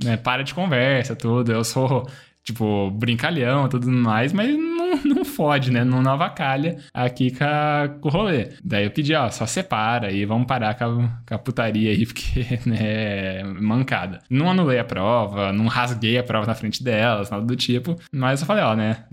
né, 0.04 0.18
para 0.18 0.44
de 0.44 0.54
conversa, 0.54 1.16
tudo. 1.16 1.52
Eu 1.52 1.64
sou 1.64 2.06
tipo, 2.48 2.90
brincalhão 2.92 3.68
tudo 3.68 3.90
mais, 3.90 4.32
mas 4.32 4.58
não 4.58 4.87
fode, 5.38 5.70
né? 5.72 5.84
Não 5.84 6.00
avacalha 6.10 6.78
aqui 6.92 7.32
com, 7.32 8.08
o 8.08 8.12
rolê. 8.12 8.50
Daí 8.64 8.86
eu 8.86 8.92
pedi, 8.92 9.14
ó, 9.14 9.30
só 9.30 9.46
separa 9.46 10.08
aí, 10.08 10.26
vamos 10.26 10.48
parar 10.48 10.74
com 10.74 10.84
a, 10.84 11.10
com 11.28 11.36
a 11.36 11.38
putaria 11.38 11.92
aí, 11.92 12.04
porque, 12.08 12.60
né, 12.66 13.44
mancada. 13.44 14.20
Não 14.30 14.50
anulei 14.50 14.80
a 14.80 14.84
prova, 14.84 15.54
não 15.54 15.68
rasguei 15.68 16.18
a 16.18 16.24
prova 16.24 16.48
na 16.48 16.56
frente 16.56 16.84
delas, 16.84 17.30
nada 17.30 17.46
do 17.46 17.56
tipo, 17.56 17.96
mas 18.12 18.42
eu 18.42 18.48
falei, 18.48 18.64
ó, 18.64 18.76
né, 18.76 19.04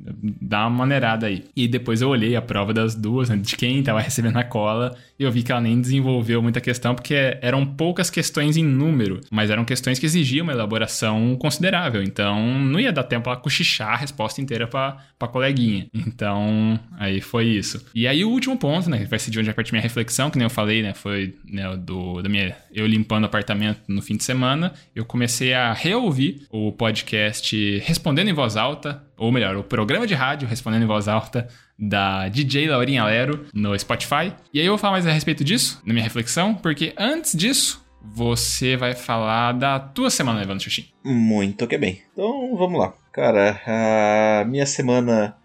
dá 0.41 0.67
uma 0.67 0.79
maneirada 0.79 1.27
aí. 1.27 1.45
E 1.55 1.69
depois 1.69 2.01
eu 2.01 2.09
olhei 2.09 2.35
a 2.35 2.43
prova 2.43 2.73
das 2.73 2.95
duas, 2.95 3.29
né, 3.29 3.37
de 3.37 3.55
quem 3.57 3.83
tava 3.83 4.01
recebendo 4.01 4.39
a 4.39 4.45
cola, 4.45 4.97
e 5.19 5.25
eu 5.25 5.31
vi 5.31 5.43
que 5.43 5.53
ela 5.53 5.61
nem 5.61 5.79
desenvolveu 5.79 6.43
muita 6.43 6.61
questão, 6.61 6.95
porque 6.95 7.37
eram 7.43 7.67
poucas 7.67 8.09
questões 8.09 8.57
em 8.57 8.65
número, 8.65 9.21
mas 9.31 9.51
eram 9.51 9.65
questões 9.65 9.99
que 9.99 10.07
exigiam 10.07 10.45
uma 10.45 10.53
elaboração 10.53 11.37
considerável, 11.37 12.03
então 12.03 12.59
não 12.59 12.81
ia 12.81 12.93
dar 12.93 13.05
tempo 13.05 13.25
para 13.25 13.37
cochichar 13.37 13.93
a 13.93 13.97
resposta 13.97 14.41
inteira 14.41 14.67
pra, 14.67 14.97
pra 15.19 15.29
coleguinha. 15.29 15.87
Então, 16.15 16.79
aí 16.97 17.21
foi 17.21 17.47
isso. 17.47 17.85
E 17.93 18.07
aí 18.07 18.25
o 18.25 18.31
último 18.31 18.57
ponto, 18.57 18.89
né, 18.89 18.99
que 18.99 19.07
vai 19.07 19.19
ser 19.19 19.33
de 19.33 19.39
onde 19.39 19.47
vai 19.47 19.55
partir 19.55 19.73
minha 19.73 19.83
reflexão, 19.83 20.31
que 20.31 20.39
nem 20.39 20.47
eu 20.47 20.51
falei, 20.51 20.81
né, 20.81 20.95
foi 20.95 21.35
né, 21.45 21.77
do, 21.77 22.23
da 22.23 22.29
minha, 22.29 22.57
eu 22.73 22.87
limpando 22.87 23.25
o 23.25 23.27
apartamento 23.27 23.81
no 23.89 24.01
fim 24.01 24.17
de 24.17 24.23
semana, 24.23 24.73
eu 24.95 25.05
comecei 25.05 25.53
a 25.53 25.73
reouvir 25.73 26.47
o 26.51 26.71
podcast 26.71 27.79
Respondendo 27.81 28.29
em 28.29 28.33
Voz 28.33 28.57
Alta, 28.57 29.03
ou 29.17 29.33
melhor, 29.33 29.57
o 29.57 29.65
programa 29.65 30.07
de 30.07 30.15
rádio 30.15 30.47
Respondendo 30.47 30.85
em 30.85 30.87
Voz 30.87 31.09
Alta 31.09 31.49
da 31.77 32.29
DJ 32.29 32.69
Laurinha 32.69 33.05
Lero 33.05 33.47
no 33.53 33.77
Spotify. 33.77 34.33
E 34.53 34.61
aí 34.61 34.67
eu 34.67 34.73
vou 34.73 34.79
falar 34.79 34.93
mais 34.93 35.07
a 35.09 35.13
respeito 35.13 35.43
disso, 35.43 35.83
na 35.85 35.93
minha 35.93 36.05
reflexão, 36.05 36.55
porque 36.55 36.95
antes 36.97 37.37
disso, 37.37 37.85
você 38.01 38.77
vai 38.77 38.95
falar 38.95 39.53
da 39.53 39.81
tua 39.81 40.11
semana, 40.11 40.43
Evandro 40.43 40.63
Xuxim. 40.63 40.87
Muito 41.03 41.67
que 41.67 41.77
bem. 41.77 42.03
Então 42.13 42.57
vamos 42.57 42.79
lá. 42.79 42.95
Cara, 43.11 43.61
a 43.67 44.45
minha 44.45 44.67
semana 44.67 45.37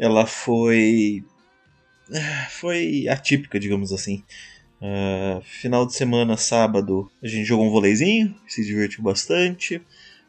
ela 0.00 0.26
foi. 0.26 1.22
Foi 2.48 3.06
atípica, 3.08 3.60
digamos 3.60 3.92
assim. 3.92 4.24
Uh, 4.80 5.40
final 5.42 5.86
de 5.86 5.94
semana, 5.94 6.36
sábado, 6.36 7.08
a 7.22 7.28
gente 7.28 7.44
jogou 7.44 7.66
um 7.66 7.70
voleizinho, 7.70 8.34
se 8.48 8.64
divertiu 8.64 9.02
bastante, 9.02 9.80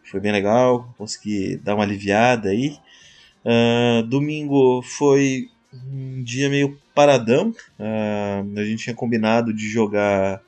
foi 0.03 0.19
bem 0.19 0.31
legal, 0.31 0.93
consegui 0.97 1.55
dar 1.55 1.73
uma 1.73 1.85
aliviada 1.85 2.49
aí. 2.49 2.77
Uh, 3.43 4.03
domingo 4.03 4.83
foi 4.83 5.47
um 5.73 6.21
dia 6.21 6.49
meio 6.49 6.77
paradão, 6.93 7.49
uh, 7.79 8.59
a 8.59 8.63
gente 8.65 8.83
tinha 8.83 8.95
combinado 8.95 9.53
de 9.53 9.67
jogar 9.69 10.41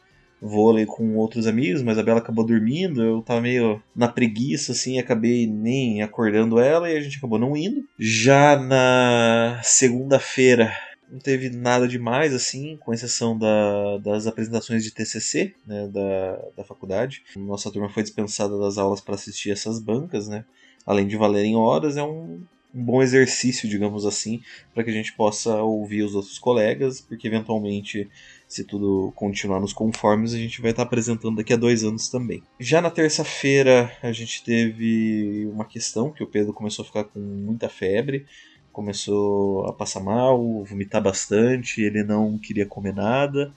vôlei 0.43 0.85
com 0.85 1.15
outros 1.15 1.47
amigos, 1.47 1.81
mas 1.81 1.97
a 1.97 2.03
Bela 2.03 2.19
acabou 2.19 2.45
dormindo, 2.45 3.01
eu 3.01 3.21
tava 3.21 3.41
meio 3.41 3.81
na 3.95 4.07
preguiça, 4.07 4.73
assim, 4.73 4.99
acabei 4.99 5.47
nem 5.47 6.01
acordando 6.01 6.59
ela 6.59 6.91
e 6.91 6.97
a 6.97 7.01
gente 7.01 7.17
acabou 7.17 7.39
não 7.39 7.55
indo. 7.55 7.83
Já 7.97 8.57
na 8.57 9.61
segunda-feira 9.63 10.71
não 11.09 11.19
teve 11.19 11.49
nada 11.49 11.87
demais, 11.87 12.33
assim, 12.33 12.75
com 12.77 12.93
exceção 12.93 13.37
da, 13.37 13.97
das 13.99 14.27
apresentações 14.27 14.83
de 14.83 14.91
TCC, 14.91 15.53
né, 15.65 15.87
da, 15.87 16.41
da 16.57 16.63
faculdade. 16.63 17.23
Nossa 17.35 17.71
turma 17.71 17.89
foi 17.89 18.03
dispensada 18.03 18.57
das 18.57 18.77
aulas 18.77 18.99
para 18.99 19.15
assistir 19.15 19.51
essas 19.51 19.79
bancas, 19.79 20.27
né, 20.27 20.43
além 20.85 21.07
de 21.07 21.15
valerem 21.15 21.55
horas, 21.55 21.97
é 21.97 22.03
um, 22.03 22.41
um 22.73 22.83
bom 22.83 23.01
exercício, 23.01 23.69
digamos 23.69 24.05
assim, 24.05 24.41
para 24.73 24.83
que 24.83 24.89
a 24.89 24.93
gente 24.93 25.13
possa 25.13 25.61
ouvir 25.61 26.01
os 26.01 26.15
outros 26.15 26.39
colegas, 26.39 26.99
porque 26.99 27.27
eventualmente 27.27 28.09
se 28.53 28.63
tudo 28.63 29.11
continuar 29.15 29.59
nos 29.59 29.73
conformes, 29.73 30.31
a 30.31 30.37
gente 30.37 30.61
vai 30.61 30.69
estar 30.69 30.83
apresentando 30.83 31.37
daqui 31.37 31.53
a 31.53 31.57
dois 31.57 31.83
anos 31.83 32.07
também. 32.07 32.43
Já 32.59 32.81
na 32.81 32.91
terça-feira, 32.91 33.91
a 34.01 34.11
gente 34.11 34.43
teve 34.43 35.49
uma 35.51 35.65
questão 35.65 36.11
que 36.11 36.23
o 36.23 36.27
Pedro 36.27 36.53
começou 36.53 36.83
a 36.83 36.85
ficar 36.85 37.03
com 37.05 37.19
muita 37.19 37.67
febre, 37.67 38.27
começou 38.71 39.65
a 39.65 39.73
passar 39.73 40.01
mal, 40.01 40.63
vomitar 40.63 41.01
bastante, 41.01 41.81
ele 41.81 42.03
não 42.03 42.37
queria 42.37 42.65
comer 42.65 42.93
nada. 42.93 43.51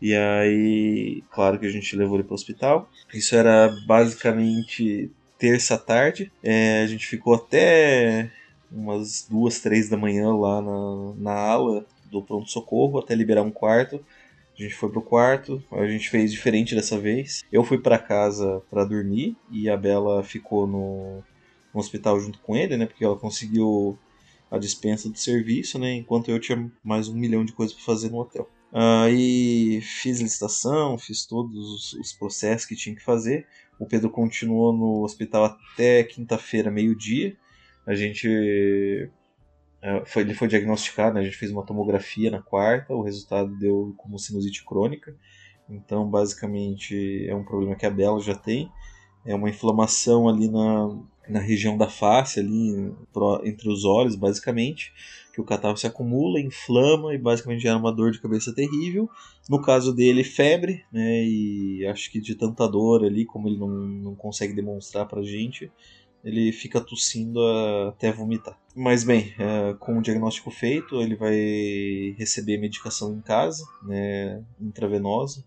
E 0.00 0.14
aí, 0.14 1.22
claro 1.30 1.58
que 1.58 1.66
a 1.66 1.70
gente 1.70 1.94
levou 1.94 2.16
ele 2.16 2.24
para 2.24 2.32
o 2.32 2.34
hospital. 2.34 2.88
Isso 3.12 3.36
era 3.36 3.68
basicamente 3.86 5.10
terça 5.36 5.76
tarde. 5.76 6.32
É, 6.42 6.82
a 6.82 6.86
gente 6.86 7.06
ficou 7.06 7.34
até 7.34 8.30
umas 8.72 9.26
duas, 9.28 9.60
três 9.60 9.90
da 9.90 9.96
manhã 9.96 10.34
lá 10.34 10.62
na, 10.62 11.14
na 11.16 11.32
ala 11.32 11.86
do 12.10 12.22
pronto-socorro 12.22 12.98
até 12.98 13.14
liberar 13.14 13.42
um 13.42 13.50
quarto 13.50 14.02
A 14.58 14.62
gente 14.62 14.74
foi 14.74 14.90
pro 14.90 15.00
quarto, 15.00 15.62
a 15.70 15.86
gente 15.86 16.10
fez 16.10 16.32
diferente 16.32 16.74
dessa 16.74 16.98
vez. 16.98 17.44
Eu 17.52 17.62
fui 17.62 17.78
para 17.78 17.96
casa 17.96 18.60
para 18.68 18.84
dormir 18.84 19.36
e 19.52 19.70
a 19.70 19.76
Bela 19.76 20.24
ficou 20.24 20.66
no, 20.66 21.22
no 21.72 21.80
hospital 21.80 22.18
junto 22.18 22.40
com 22.40 22.56
ele, 22.56 22.76
né? 22.76 22.84
Porque 22.84 23.04
ela 23.04 23.16
conseguiu 23.16 23.96
a 24.50 24.58
dispensa 24.58 25.08
do 25.08 25.16
serviço, 25.16 25.78
né? 25.78 25.94
Enquanto 25.94 26.28
eu 26.28 26.40
tinha 26.40 26.70
mais 26.82 27.06
um 27.08 27.14
milhão 27.14 27.44
de 27.44 27.52
coisas 27.52 27.74
para 27.76 27.84
fazer 27.84 28.10
no 28.10 28.18
hotel. 28.18 28.50
Aí 28.72 29.80
fiz 29.80 30.20
licitação, 30.20 30.98
fiz 30.98 31.24
todos 31.24 31.92
os 31.92 32.12
processos 32.12 32.66
que 32.66 32.74
tinha 32.74 32.96
que 32.96 33.02
fazer. 33.02 33.46
O 33.78 33.86
Pedro 33.86 34.10
continuou 34.10 34.72
no 34.72 35.04
hospital 35.04 35.44
até 35.44 36.02
quinta-feira, 36.02 36.68
meio-dia. 36.68 37.36
A 37.86 37.94
gente 37.94 39.08
foi, 40.04 40.22
ele 40.22 40.34
foi 40.34 40.48
diagnosticado, 40.48 41.14
né? 41.14 41.20
a 41.20 41.24
gente 41.24 41.36
fez 41.36 41.52
uma 41.52 41.64
tomografia 41.64 42.30
na 42.30 42.42
quarta, 42.42 42.94
o 42.94 43.02
resultado 43.02 43.56
deu 43.58 43.94
como 43.96 44.18
sinusite 44.18 44.64
crônica. 44.64 45.14
Então, 45.68 46.08
basicamente, 46.08 47.26
é 47.28 47.34
um 47.34 47.44
problema 47.44 47.76
que 47.76 47.86
a 47.86 47.90
Bela 47.90 48.20
já 48.20 48.34
tem. 48.34 48.70
É 49.24 49.34
uma 49.34 49.50
inflamação 49.50 50.28
ali 50.28 50.48
na, 50.48 50.98
na 51.28 51.40
região 51.40 51.76
da 51.76 51.88
face, 51.88 52.40
ali 52.40 52.92
entre 53.44 53.68
os 53.68 53.84
olhos, 53.84 54.16
basicamente, 54.16 54.92
que 55.34 55.40
o 55.40 55.44
catarro 55.44 55.76
se 55.76 55.86
acumula, 55.86 56.40
inflama 56.40 57.14
e 57.14 57.18
basicamente 57.18 57.62
gera 57.62 57.76
uma 57.76 57.92
dor 57.92 58.10
de 58.10 58.20
cabeça 58.20 58.54
terrível. 58.54 59.08
No 59.48 59.60
caso 59.60 59.94
dele, 59.94 60.24
febre, 60.24 60.84
né? 60.90 61.24
E 61.24 61.86
acho 61.86 62.10
que 62.10 62.20
de 62.20 62.34
tanta 62.34 62.66
dor 62.66 63.04
ali, 63.04 63.26
como 63.26 63.48
ele 63.48 63.58
não, 63.58 63.68
não 63.68 64.14
consegue 64.14 64.54
demonstrar 64.54 65.06
pra 65.06 65.22
gente, 65.22 65.70
ele 66.24 66.52
fica 66.52 66.80
tossindo 66.80 67.40
até 67.88 68.12
vomitar. 68.12 68.58
Mas 68.74 69.04
bem, 69.04 69.34
é, 69.38 69.74
com 69.78 69.98
o 69.98 70.02
diagnóstico 70.02 70.50
feito, 70.50 71.00
ele 71.00 71.16
vai 71.16 72.14
receber 72.18 72.58
medicação 72.58 73.12
em 73.14 73.20
casa, 73.20 73.64
né, 73.82 74.42
intravenosa, 74.60 75.44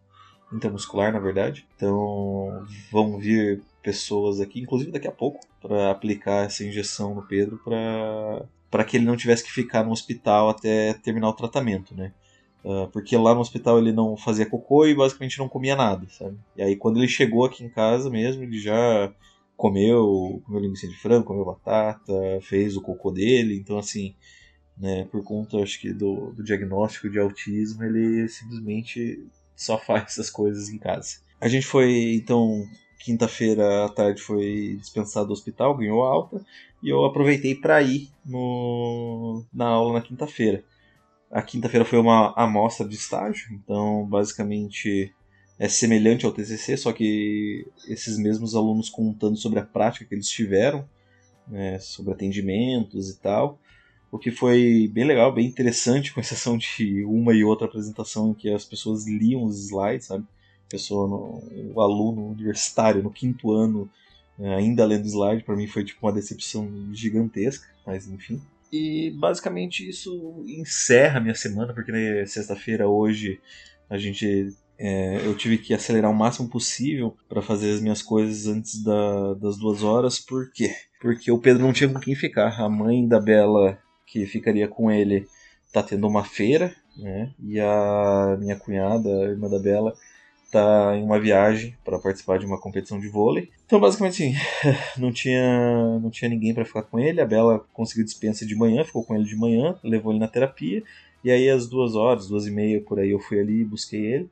intramuscular 0.52 1.14
na 1.14 1.20
verdade. 1.20 1.66
Então 1.76 2.66
vão 2.92 3.18
vir 3.18 3.62
pessoas 3.82 4.40
aqui, 4.40 4.60
inclusive 4.60 4.92
daqui 4.92 5.08
a 5.08 5.12
pouco, 5.12 5.40
para 5.62 5.92
aplicar 5.92 6.46
essa 6.46 6.64
injeção 6.64 7.16
no 7.16 7.24
Pedro 7.24 7.60
para 7.64 8.46
para 8.70 8.86
que 8.86 8.96
ele 8.96 9.06
não 9.06 9.18
tivesse 9.18 9.44
que 9.44 9.52
ficar 9.52 9.84
no 9.84 9.92
hospital 9.92 10.48
até 10.48 10.94
terminar 10.94 11.28
o 11.28 11.34
tratamento, 11.34 11.94
né? 11.94 12.14
Uh, 12.64 12.88
porque 12.88 13.18
lá 13.18 13.36
no 13.36 13.42
hospital 13.42 13.78
ele 13.78 13.92
não 13.92 14.16
fazia 14.16 14.46
cocô 14.46 14.86
e 14.86 14.96
basicamente 14.96 15.38
não 15.40 15.50
comia 15.50 15.76
nada, 15.76 16.08
sabe? 16.08 16.38
E 16.56 16.62
aí 16.62 16.78
quando 16.78 16.98
ele 16.98 17.08
chegou 17.08 17.44
aqui 17.44 17.66
em 17.66 17.70
casa 17.70 18.10
mesmo, 18.10 18.44
ele 18.44 18.58
já 18.58 19.12
comeu, 19.62 20.42
comeu 20.44 20.60
linguiça 20.60 20.88
de 20.88 20.96
frango, 20.96 21.24
comeu 21.24 21.46
batata, 21.46 22.12
fez 22.42 22.76
o 22.76 22.82
cocô 22.82 23.12
dele, 23.12 23.56
então 23.56 23.78
assim, 23.78 24.16
né, 24.76 25.06
por 25.12 25.24
conta 25.24 25.58
acho 25.58 25.80
que 25.80 25.94
do, 25.94 26.32
do 26.32 26.44
diagnóstico 26.44 27.08
de 27.08 27.20
autismo, 27.20 27.84
ele 27.84 28.28
simplesmente 28.28 29.24
só 29.56 29.78
faz 29.86 30.06
essas 30.06 30.32
coisas 30.32 30.70
em 30.70 30.80
casa. 30.80 31.20
A 31.40 31.48
gente 31.48 31.68
foi, 31.68 32.16
então, 32.16 32.68
quinta-feira 33.06 33.86
à 33.86 33.90
tarde 33.90 34.20
foi 34.20 34.78
dispensado 34.80 35.28
do 35.28 35.34
hospital, 35.34 35.78
ganhou 35.78 36.02
alta, 36.02 36.44
e 36.82 36.90
eu 36.90 37.06
aproveitei 37.06 37.54
para 37.54 37.84
ir 37.84 38.10
no, 38.26 39.46
na 39.54 39.68
aula 39.68 39.94
na 39.94 40.02
quinta-feira. 40.02 40.64
A 41.30 41.44
quinta-feira 41.44 41.86
foi 41.86 42.00
uma 42.00 42.34
amostra 42.36 42.88
de 42.88 42.96
estágio, 42.96 43.54
então 43.54 44.08
basicamente 44.08 45.14
é 45.62 45.70
semelhante 45.70 46.26
ao 46.26 46.32
TCC, 46.32 46.76
só 46.76 46.92
que 46.92 47.68
esses 47.88 48.18
mesmos 48.18 48.56
alunos 48.56 48.90
contando 48.90 49.38
sobre 49.38 49.60
a 49.60 49.64
prática 49.64 50.04
que 50.04 50.16
eles 50.16 50.28
tiveram, 50.28 50.90
né, 51.48 51.78
sobre 51.78 52.12
atendimentos 52.12 53.12
e 53.12 53.20
tal, 53.20 53.60
o 54.12 54.18
que 54.18 54.32
foi 54.32 54.90
bem 54.92 55.06
legal, 55.06 55.32
bem 55.32 55.46
interessante, 55.46 56.12
com 56.12 56.20
exceção 56.20 56.58
de 56.58 57.06
uma 57.06 57.36
e 57.36 57.44
outra 57.44 57.68
apresentação 57.68 58.32
em 58.32 58.34
que 58.34 58.50
as 58.50 58.66
pessoas 58.66 59.06
liam 59.06 59.44
os 59.44 59.66
slides, 59.66 60.08
sabe? 60.08 60.26
Pessoa, 60.68 61.08
no, 61.08 61.44
o 61.76 61.80
aluno 61.80 62.32
universitário 62.32 63.04
no 63.04 63.12
quinto 63.12 63.52
ano 63.52 63.88
né, 64.40 64.56
ainda 64.56 64.84
lendo 64.84 65.06
slide, 65.06 65.44
para 65.44 65.56
mim 65.56 65.68
foi 65.68 65.84
tipo 65.84 66.04
uma 66.04 66.12
decepção 66.12 66.90
gigantesca, 66.92 67.68
mas 67.86 68.08
enfim. 68.08 68.42
E 68.74 69.12
basicamente 69.12 69.88
isso 69.88 70.44
encerra 70.48 71.20
a 71.20 71.22
minha 71.22 71.36
semana, 71.36 71.72
porque 71.72 71.92
né, 71.92 72.26
sexta-feira 72.26 72.90
hoje 72.90 73.40
a 73.88 74.00
gente 74.00 74.56
é, 74.84 75.22
eu 75.24 75.38
tive 75.38 75.60
que 75.60 75.76
acelerar 75.76 76.10
o 76.10 76.16
máximo 76.16 76.50
possível 76.50 77.16
para 77.30 77.40
fazer 77.40 77.72
as 77.72 77.80
minhas 77.80 78.02
coisas 78.02 78.48
antes 78.48 78.84
da, 78.84 79.36
das 79.36 79.56
duas 79.56 79.84
horas. 79.84 80.18
Por 80.18 80.52
quê? 80.52 80.74
Porque 81.00 81.32
o 81.32 81.38
Pedro 81.38 81.62
não 81.62 81.72
tinha 81.72 81.88
com 81.88 82.00
quem 82.00 82.16
ficar. 82.16 82.60
A 82.60 82.68
mãe 82.68 83.08
da 83.08 83.20
Bela, 83.20 83.78
que 84.08 84.26
ficaria 84.26 84.68
com 84.68 84.90
ele, 84.90 85.28
tá 85.72 85.84
tendo 85.84 86.08
uma 86.08 86.24
feira, 86.24 86.76
né? 86.98 87.32
E 87.44 87.60
a 87.60 88.36
minha 88.40 88.56
cunhada, 88.56 89.08
a 89.08 89.30
irmã 89.30 89.48
da 89.48 89.60
Bela, 89.60 89.94
tá 90.52 90.98
em 90.98 91.04
uma 91.04 91.20
viagem 91.20 91.78
para 91.86 92.00
participar 92.00 92.40
de 92.40 92.48
uma 92.48 92.60
competição 92.60 93.00
de 93.00 93.08
vôlei. 93.08 93.52
Então, 93.68 93.80
basicamente, 93.80 94.24
assim, 94.24 94.34
não 95.00 95.12
tinha, 95.12 96.00
não 96.00 96.10
tinha 96.10 96.28
ninguém 96.28 96.56
para 96.56 96.66
ficar 96.66 96.82
com 96.82 97.00
ele. 97.00 97.22
A 97.22 97.26
Bela 97.28 97.64
conseguiu 97.72 98.04
dispensa 98.04 98.48
de 98.48 98.56
manhã, 98.56 98.84
ficou 98.84 99.04
com 99.04 99.14
ele 99.14 99.26
de 99.26 99.36
manhã, 99.36 99.76
levou 99.84 100.12
ele 100.12 100.20
na 100.20 100.28
terapia. 100.28 100.82
E 101.24 101.30
aí, 101.30 101.52
às 101.52 101.68
duas 101.68 101.94
horas, 101.94 102.28
duas 102.28 102.48
e 102.48 102.52
meia 102.52 102.82
por 102.82 103.00
aí, 103.00 103.12
eu 103.12 103.20
fui 103.20 103.40
ali 103.40 103.62
e 103.62 103.66
busquei 103.66 104.04
ele 104.04 104.30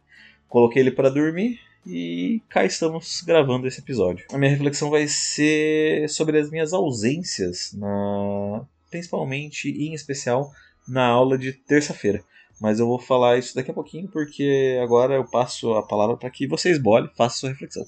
coloquei 0.50 0.82
ele 0.82 0.92
para 0.92 1.10
dormir 1.10 1.60
e 1.86 2.42
cá 2.50 2.66
estamos 2.66 3.22
gravando 3.22 3.68
esse 3.68 3.80
episódio. 3.80 4.26
A 4.34 4.38
minha 4.38 4.52
reflexão 4.52 4.90
vai 4.90 5.08
ser 5.08 6.10
sobre 6.10 6.38
as 6.38 6.50
minhas 6.50 6.74
ausências, 6.74 7.74
na... 7.74 8.66
principalmente 8.90 9.70
e 9.70 9.88
em 9.88 9.94
especial 9.94 10.52
na 10.88 11.06
aula 11.06 11.38
de 11.38 11.54
terça-feira. 11.54 12.22
Mas 12.60 12.80
eu 12.80 12.88
vou 12.88 13.00
falar 13.00 13.38
isso 13.38 13.56
daqui 13.56 13.72
a 13.72 13.74
pouquinho 13.74 14.10
porque 14.10 14.78
agora 14.84 15.16
eu 15.16 15.24
passo 15.24 15.74
a 15.74 15.86
palavra 15.86 16.18
para 16.18 16.30
que 16.30 16.46
vocês 16.46 16.78
bolem, 16.78 17.10
façam 17.16 17.40
sua 17.40 17.50
reflexão. 17.50 17.86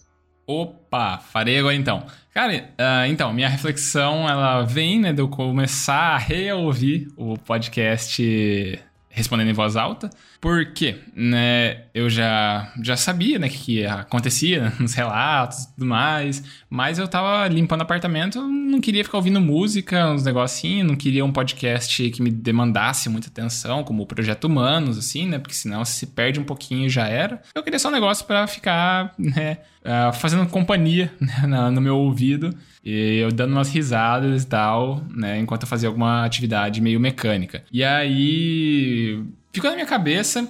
Opa, 0.48 1.20
farei 1.20 1.60
agora 1.60 1.76
então. 1.76 2.06
Cara, 2.34 2.74
uh, 2.74 3.06
então, 3.08 3.34
minha 3.34 3.48
reflexão 3.48 4.28
ela 4.28 4.64
vem 4.64 5.00
né, 5.00 5.14
de 5.14 5.22
eu 5.22 5.30
começar 5.30 6.16
a 6.16 6.18
reouvir 6.18 7.08
o 7.16 7.38
podcast 7.38 8.82
respondendo 9.12 9.50
em 9.50 9.54
voz 9.54 9.76
alta. 9.76 10.10
Porque, 10.40 10.98
né, 11.16 11.84
eu 11.94 12.10
já, 12.10 12.74
já 12.82 12.98
sabia, 12.98 13.38
né, 13.38 13.48
que 13.48 13.86
acontecia 13.86 14.74
nos 14.80 14.94
relatos 14.94 15.64
e 15.64 15.74
tudo 15.76 15.86
mais, 15.86 16.44
mas 16.70 16.98
eu 16.98 17.08
tava 17.08 17.48
limpando 17.48 17.82
apartamento, 17.82 18.42
não 18.42 18.82
queria 18.82 19.04
ficar 19.04 19.18
ouvindo 19.18 19.40
música, 19.40 20.10
uns 20.10 20.24
negocinhos, 20.24 20.88
não 20.88 20.96
queria 20.96 21.24
um 21.24 21.32
podcast 21.32 22.10
que 22.10 22.22
me 22.24 22.32
demandasse 22.32 23.08
muita 23.08 23.28
atenção, 23.28 23.84
como 23.84 24.02
o 24.02 24.08
Projeto 24.08 24.46
Humanos, 24.46 24.98
assim, 24.98 25.28
né, 25.28 25.38
porque 25.38 25.54
senão 25.54 25.86
se 25.86 26.08
perde 26.08 26.40
um 26.40 26.44
pouquinho 26.44 26.90
já 26.90 27.08
era. 27.08 27.42
Eu 27.54 27.62
queria 27.62 27.78
só 27.78 27.90
um 27.90 27.92
negócio 27.92 28.26
para 28.26 28.48
ficar, 28.48 29.14
né, 29.20 29.60
uh, 29.82 30.14
fazendo 30.14 30.48
companhia 30.48 31.14
né, 31.20 31.70
no 31.70 31.82
meu 31.82 31.98
ouvido 31.98 32.56
e 32.84 33.18
eu 33.20 33.32
dando 33.32 33.52
umas 33.52 33.70
risadas 33.70 34.44
e 34.44 34.48
tal, 34.48 35.04
né, 35.10 35.40
enquanto 35.40 35.64
eu 35.64 35.68
fazia 35.68 35.88
alguma 35.88 36.26
atividade 36.26 36.82
meio 36.82 37.00
mecânica. 37.00 37.64
E 37.72 37.84
aí 37.84 39.24
ficou 39.54 39.70
na 39.70 39.76
minha 39.76 39.88
cabeça 39.88 40.48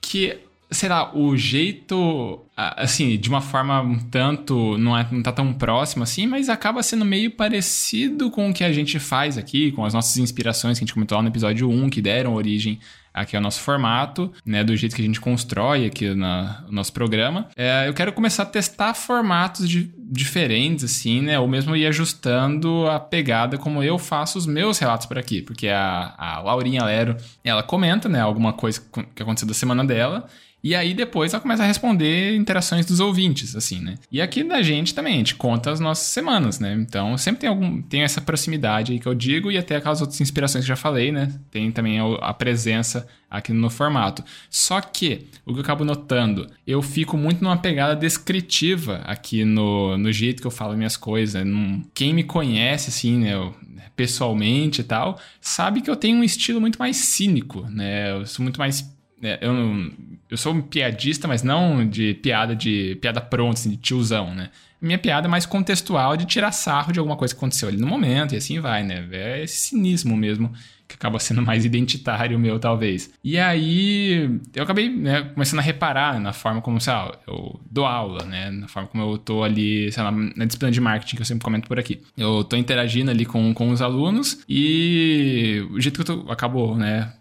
que, 0.00 0.38
sei 0.70 0.88
lá, 0.88 1.16
o 1.16 1.36
jeito, 1.36 2.40
assim, 2.56 3.18
de 3.18 3.28
uma 3.28 3.40
forma 3.40 3.80
um 3.80 3.98
tanto, 3.98 4.76
não, 4.76 4.96
é, 4.96 5.06
não 5.10 5.22
tá 5.22 5.32
tão 5.32 5.52
próximo 5.54 6.02
assim, 6.02 6.26
mas 6.26 6.48
acaba 6.48 6.82
sendo 6.82 7.04
meio 7.04 7.30
parecido 7.30 8.30
com 8.30 8.50
o 8.50 8.54
que 8.54 8.64
a 8.64 8.72
gente 8.72 8.98
faz 8.98 9.38
aqui, 9.38 9.72
com 9.72 9.84
as 9.84 9.94
nossas 9.94 10.18
inspirações 10.18 10.78
que 10.78 10.84
a 10.84 10.86
gente 10.86 10.94
comentou 10.94 11.16
lá 11.16 11.22
no 11.22 11.28
episódio 11.28 11.70
1, 11.70 11.88
que 11.88 12.02
deram 12.02 12.34
origem 12.34 12.78
aqui 13.12 13.36
é 13.36 13.38
o 13.38 13.42
nosso 13.42 13.60
formato, 13.60 14.32
né, 14.44 14.62
do 14.64 14.76
jeito 14.76 14.94
que 14.94 15.02
a 15.02 15.04
gente 15.04 15.20
constrói 15.20 15.86
aqui 15.86 16.14
na, 16.14 16.62
no 16.66 16.72
nosso 16.72 16.92
programa. 16.92 17.48
É, 17.56 17.88
eu 17.88 17.94
quero 17.94 18.12
começar 18.12 18.44
a 18.44 18.46
testar 18.46 18.94
formatos 18.94 19.68
de, 19.68 19.92
diferentes, 19.98 20.84
assim, 20.84 21.20
né, 21.20 21.38
ou 21.38 21.48
mesmo 21.48 21.74
ir 21.76 21.86
ajustando 21.86 22.86
a 22.86 22.98
pegada 22.98 23.58
como 23.58 23.82
eu 23.82 23.98
faço 23.98 24.38
os 24.38 24.46
meus 24.46 24.78
relatos 24.78 25.06
por 25.06 25.18
aqui, 25.18 25.42
porque 25.42 25.68
a, 25.68 26.14
a 26.16 26.40
Laurinha 26.40 26.84
Lero, 26.84 27.16
ela 27.44 27.62
comenta, 27.62 28.08
né, 28.08 28.20
alguma 28.20 28.52
coisa 28.52 28.80
que 29.14 29.22
aconteceu 29.22 29.48
da 29.48 29.54
semana 29.54 29.84
dela, 29.84 30.26
e 30.62 30.74
aí 30.74 30.92
depois 30.92 31.32
ela 31.32 31.40
começa 31.40 31.62
a 31.62 31.66
responder 31.66 32.36
interações 32.36 32.84
dos 32.84 33.00
ouvintes, 33.00 33.56
assim, 33.56 33.80
né? 33.80 33.94
E 34.12 34.20
aqui 34.20 34.44
da 34.44 34.62
gente 34.62 34.94
também, 34.94 35.14
a 35.14 35.18
gente 35.18 35.34
conta 35.34 35.70
as 35.70 35.80
nossas 35.80 36.06
semanas, 36.06 36.60
né? 36.60 36.74
Então 36.74 37.16
sempre 37.16 37.40
tem 37.40 37.48
algum 37.48 37.80
tem 37.80 38.02
essa 38.02 38.20
proximidade 38.20 38.92
aí 38.92 39.00
que 39.00 39.06
eu 39.06 39.14
digo 39.14 39.50
e 39.50 39.56
até 39.56 39.76
aquelas 39.76 40.00
outras 40.02 40.20
inspirações 40.20 40.64
que 40.64 40.70
eu 40.70 40.76
já 40.76 40.80
falei, 40.80 41.10
né? 41.10 41.32
Tem 41.50 41.72
também 41.72 41.98
a 42.20 42.34
presença 42.34 42.99
aqui 43.30 43.52
no 43.52 43.70
formato. 43.70 44.24
Só 44.48 44.80
que 44.80 45.26
o 45.44 45.52
que 45.52 45.60
eu 45.60 45.62
acabo 45.62 45.84
notando, 45.84 46.46
eu 46.66 46.82
fico 46.82 47.16
muito 47.16 47.42
numa 47.42 47.56
pegada 47.56 47.94
descritiva 47.94 48.96
aqui 49.04 49.44
no, 49.44 49.96
no 49.96 50.12
jeito 50.12 50.40
que 50.40 50.46
eu 50.46 50.50
falo 50.50 50.76
minhas 50.76 50.96
coisas. 50.96 51.44
Num, 51.44 51.84
quem 51.94 52.12
me 52.12 52.24
conhece, 52.24 52.90
assim, 52.90 53.18
né? 53.18 53.34
Eu, 53.34 53.54
pessoalmente 53.96 54.80
e 54.80 54.84
tal, 54.84 55.20
sabe 55.40 55.82
que 55.82 55.90
eu 55.90 55.96
tenho 55.96 56.18
um 56.18 56.24
estilo 56.24 56.60
muito 56.60 56.78
mais 56.78 56.96
cínico, 56.96 57.66
né? 57.68 58.12
Eu 58.12 58.24
sou 58.24 58.42
muito 58.42 58.58
mais 58.58 58.90
é, 59.22 59.38
eu, 59.42 59.92
eu 60.30 60.36
sou 60.38 60.54
um 60.54 60.62
piadista, 60.62 61.28
mas 61.28 61.42
não 61.42 61.86
de 61.86 62.14
piada 62.14 62.56
de 62.56 62.96
piada 63.02 63.20
pronta, 63.20 63.60
assim, 63.60 63.70
de 63.70 63.76
tiozão, 63.76 64.34
né? 64.34 64.48
minha 64.80 64.98
piada 64.98 65.26
é 65.26 65.30
mais 65.30 65.44
contextual 65.44 66.16
de 66.16 66.24
tirar 66.24 66.52
sarro 66.52 66.92
de 66.92 66.98
alguma 66.98 67.16
coisa 67.16 67.34
que 67.34 67.38
aconteceu 67.38 67.68
ali 67.68 67.76
no 67.76 67.86
momento 67.86 68.34
e 68.34 68.38
assim 68.38 68.58
vai, 68.60 68.82
né? 68.82 69.06
É 69.12 69.42
esse 69.42 69.58
cinismo 69.58 70.16
mesmo 70.16 70.52
que 70.90 70.96
acaba 70.96 71.20
sendo 71.20 71.40
mais 71.40 71.64
identitário 71.64 72.38
meu, 72.38 72.58
talvez. 72.58 73.10
E 73.22 73.38
aí 73.38 74.28
eu 74.54 74.64
acabei 74.64 74.88
né, 74.88 75.22
começando 75.22 75.60
a 75.60 75.62
reparar 75.62 76.18
na 76.18 76.32
forma 76.32 76.60
como, 76.60 76.80
sei 76.80 76.92
lá, 76.92 77.16
eu 77.26 77.60
dou 77.70 77.86
aula, 77.86 78.24
né? 78.24 78.50
Na 78.50 78.66
forma 78.66 78.88
como 78.88 79.04
eu 79.04 79.18
tô 79.18 79.44
ali, 79.44 79.90
sei 79.92 80.02
lá, 80.02 80.10
na 80.10 80.44
disciplina 80.44 80.72
de 80.72 80.80
marketing 80.80 81.16
que 81.16 81.22
eu 81.22 81.26
sempre 81.26 81.44
comento 81.44 81.68
por 81.68 81.78
aqui. 81.78 82.00
Eu 82.16 82.42
tô 82.42 82.56
interagindo 82.56 83.10
ali 83.10 83.24
com, 83.24 83.54
com 83.54 83.70
os 83.70 83.80
alunos 83.80 84.42
e 84.48 85.64
o 85.70 85.80
jeito 85.80 86.02
que 86.02 86.10
eu 86.10 86.16
tô, 86.16 86.32
acabo, 86.32 86.74
né, 86.74 87.12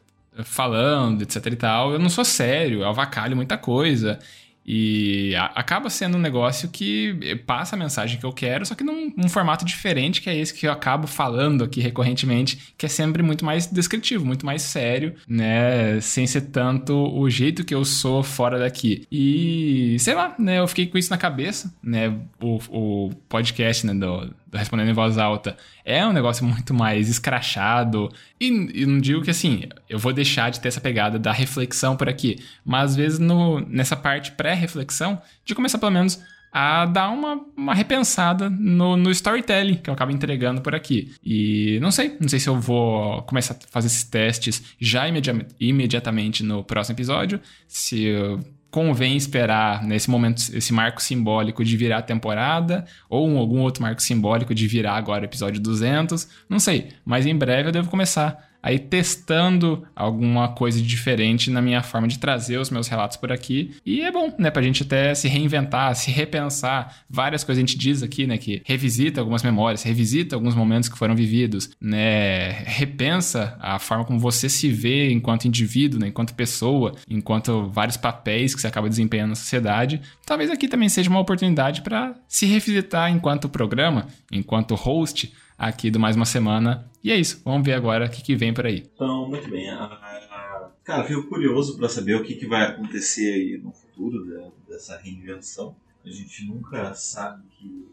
falando, 0.43 1.21
etc 1.21 1.45
e 1.45 1.55
tal, 1.55 1.93
eu 1.93 1.99
não 1.99 2.09
sou 2.09 2.25
sério, 2.25 2.81
eu 2.81 2.87
avacalho 2.87 3.35
muita 3.35 3.57
coisa. 3.57 4.19
E 4.65 5.35
a, 5.35 5.45
acaba 5.55 5.89
sendo 5.89 6.17
um 6.17 6.21
negócio 6.21 6.69
que 6.69 7.41
passa 7.45 7.75
a 7.75 7.79
mensagem 7.79 8.19
que 8.19 8.25
eu 8.25 8.31
quero, 8.31 8.65
só 8.65 8.75
que 8.75 8.83
num, 8.83 9.11
num, 9.15 9.29
formato 9.29 9.65
diferente, 9.65 10.21
que 10.21 10.29
é 10.29 10.35
esse 10.35 10.53
que 10.53 10.67
eu 10.67 10.71
acabo 10.71 11.07
falando 11.07 11.63
aqui 11.63 11.81
recorrentemente, 11.81 12.73
que 12.77 12.85
é 12.85 12.89
sempre 12.89 13.23
muito 13.23 13.43
mais 13.43 13.65
descritivo, 13.65 14.25
muito 14.25 14.45
mais 14.45 14.61
sério, 14.61 15.15
né? 15.27 15.99
Sem 16.01 16.27
ser 16.27 16.41
tanto 16.41 16.93
o 16.93 17.29
jeito 17.29 17.63
que 17.63 17.73
eu 17.73 17.83
sou 17.83 18.23
fora 18.23 18.59
daqui. 18.59 19.05
E 19.11 19.97
sei 19.99 20.13
lá, 20.13 20.35
né? 20.37 20.59
Eu 20.59 20.67
fiquei 20.67 20.87
com 20.87 20.97
isso 20.97 21.09
na 21.09 21.17
cabeça, 21.17 21.73
né? 21.81 22.15
O, 22.41 22.59
o 22.69 23.09
podcast, 23.27 23.85
né? 23.85 23.93
Do, 23.93 24.33
respondendo 24.53 24.89
em 24.89 24.93
voz 24.93 25.17
alta, 25.17 25.57
é 25.85 26.05
um 26.05 26.13
negócio 26.13 26.45
muito 26.45 26.73
mais 26.73 27.09
escrachado. 27.09 28.09
E, 28.39 28.47
e, 28.47 28.85
não 28.85 28.99
digo 28.99 29.21
que 29.21 29.29
assim, 29.29 29.63
eu 29.89 29.99
vou 29.99 30.13
deixar 30.13 30.49
de 30.49 30.59
ter 30.59 30.67
essa 30.67 30.81
pegada 30.81 31.19
da 31.19 31.31
reflexão 31.31 31.95
por 31.95 32.09
aqui, 32.09 32.43
mas 32.65 32.91
às 32.91 32.95
vezes 32.95 33.19
no, 33.19 33.59
nessa 33.61 33.95
parte 33.95 34.31
pré-reflexão, 34.31 35.21
de 35.45 35.55
começar 35.55 35.77
pelo 35.77 35.91
menos 35.91 36.21
a 36.51 36.85
dar 36.85 37.09
uma, 37.09 37.39
uma 37.55 37.73
repensada 37.73 38.49
no, 38.49 38.97
no 38.97 39.11
storytelling 39.11 39.75
que 39.75 39.89
eu 39.89 39.93
acabo 39.93 40.11
entregando 40.11 40.61
por 40.61 40.73
aqui. 40.73 41.13
E 41.23 41.79
não 41.81 41.91
sei, 41.91 42.17
não 42.19 42.27
sei 42.27 42.39
se 42.39 42.49
eu 42.49 42.59
vou 42.59 43.21
começar 43.23 43.53
a 43.53 43.67
fazer 43.69 43.87
esses 43.87 44.03
testes 44.03 44.63
já 44.79 45.07
imedi 45.07 45.29
imediatamente 45.59 46.43
no 46.43 46.63
próximo 46.63 46.95
episódio, 46.95 47.39
se 47.67 48.03
eu 48.03 48.39
convém 48.71 49.17
esperar 49.17 49.83
nesse 49.83 50.09
momento 50.09 50.43
esse 50.53 50.71
marco 50.71 51.01
simbólico 51.01 51.63
de 51.63 51.75
virar 51.75 51.99
a 51.99 52.01
temporada 52.01 52.85
ou 53.09 53.27
um, 53.27 53.37
algum 53.37 53.59
outro 53.59 53.81
marco 53.81 54.01
simbólico 54.01 54.53
de 54.53 54.67
virar 54.67 54.95
agora 54.95 55.25
episódio 55.25 55.61
200, 55.61 56.27
não 56.47 56.59
sei, 56.59 56.89
mas 57.03 57.25
em 57.25 57.35
breve 57.35 57.69
eu 57.69 57.73
devo 57.73 57.89
começar 57.89 58.48
aí 58.61 58.77
testando 58.77 59.85
alguma 59.95 60.49
coisa 60.49 60.81
diferente 60.81 61.49
na 61.49 61.61
minha 61.61 61.81
forma 61.81 62.07
de 62.07 62.19
trazer 62.19 62.57
os 62.57 62.69
meus 62.69 62.87
relatos 62.87 63.17
por 63.17 63.31
aqui. 63.31 63.75
E 63.85 64.01
é 64.01 64.11
bom, 64.11 64.33
né, 64.37 64.51
pra 64.51 64.61
gente 64.61 64.83
até 64.83 65.13
se 65.15 65.27
reinventar, 65.27 65.95
se 65.95 66.11
repensar. 66.11 67.03
Várias 67.09 67.43
coisas 67.43 67.59
a 67.59 67.65
gente 67.65 67.77
diz 67.77 68.03
aqui, 68.03 68.27
né, 68.27 68.37
que 68.37 68.61
revisita 68.65 69.21
algumas 69.21 69.43
memórias, 69.43 69.83
revisita 69.83 70.35
alguns 70.35 70.55
momentos 70.55 70.89
que 70.89 70.97
foram 70.97 71.15
vividos, 71.15 71.71
né, 71.79 72.51
repensa 72.65 73.57
a 73.59 73.79
forma 73.79 74.05
como 74.05 74.19
você 74.19 74.49
se 74.49 74.69
vê 74.69 75.11
enquanto 75.11 75.45
indivíduo, 75.45 75.99
né, 75.99 76.07
enquanto 76.07 76.33
pessoa, 76.33 76.95
enquanto 77.09 77.69
vários 77.69 77.97
papéis 77.97 78.53
que 78.53 78.61
você 78.61 78.67
acaba 78.67 78.89
desempenhando 78.89 79.29
na 79.29 79.35
sociedade. 79.35 80.01
Talvez 80.25 80.49
aqui 80.49 80.67
também 80.67 80.89
seja 80.89 81.09
uma 81.09 81.19
oportunidade 81.19 81.81
para 81.81 82.13
se 82.27 82.45
revisitar 82.45 83.11
enquanto 83.11 83.49
programa, 83.49 84.07
enquanto 84.31 84.75
host 84.75 85.33
aqui 85.57 85.91
do 85.91 85.99
Mais 85.99 86.15
Uma 86.15 86.25
Semana. 86.25 86.88
E 87.03 87.11
é 87.11 87.15
isso, 87.15 87.41
vamos 87.45 87.65
ver 87.65 87.73
agora 87.73 88.05
o 88.05 88.09
que, 88.09 88.21
que 88.21 88.35
vem 88.35 88.53
por 88.53 88.65
aí. 88.65 88.85
Então, 88.93 89.27
muito 89.27 89.49
bem. 89.49 89.69
A, 89.69 89.83
a, 89.83 90.71
cara, 90.83 91.03
fico 91.05 91.23
curioso 91.29 91.77
para 91.77 91.87
saber 91.87 92.15
o 92.15 92.23
que, 92.23 92.35
que 92.35 92.45
vai 92.45 92.63
acontecer 92.63 93.33
aí 93.33 93.57
no 93.57 93.71
futuro 93.71 94.25
dessa 94.67 94.97
reinvenção. 94.97 95.75
A 96.05 96.09
gente 96.09 96.45
nunca 96.45 96.93
sabe 96.93 97.43
que, 97.57 97.87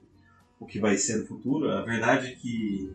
o 0.59 0.67
que 0.67 0.79
vai 0.79 0.97
ser 0.97 1.19
no 1.19 1.27
futuro. 1.27 1.71
A 1.71 1.83
verdade 1.83 2.29
é 2.29 2.33
que 2.33 2.93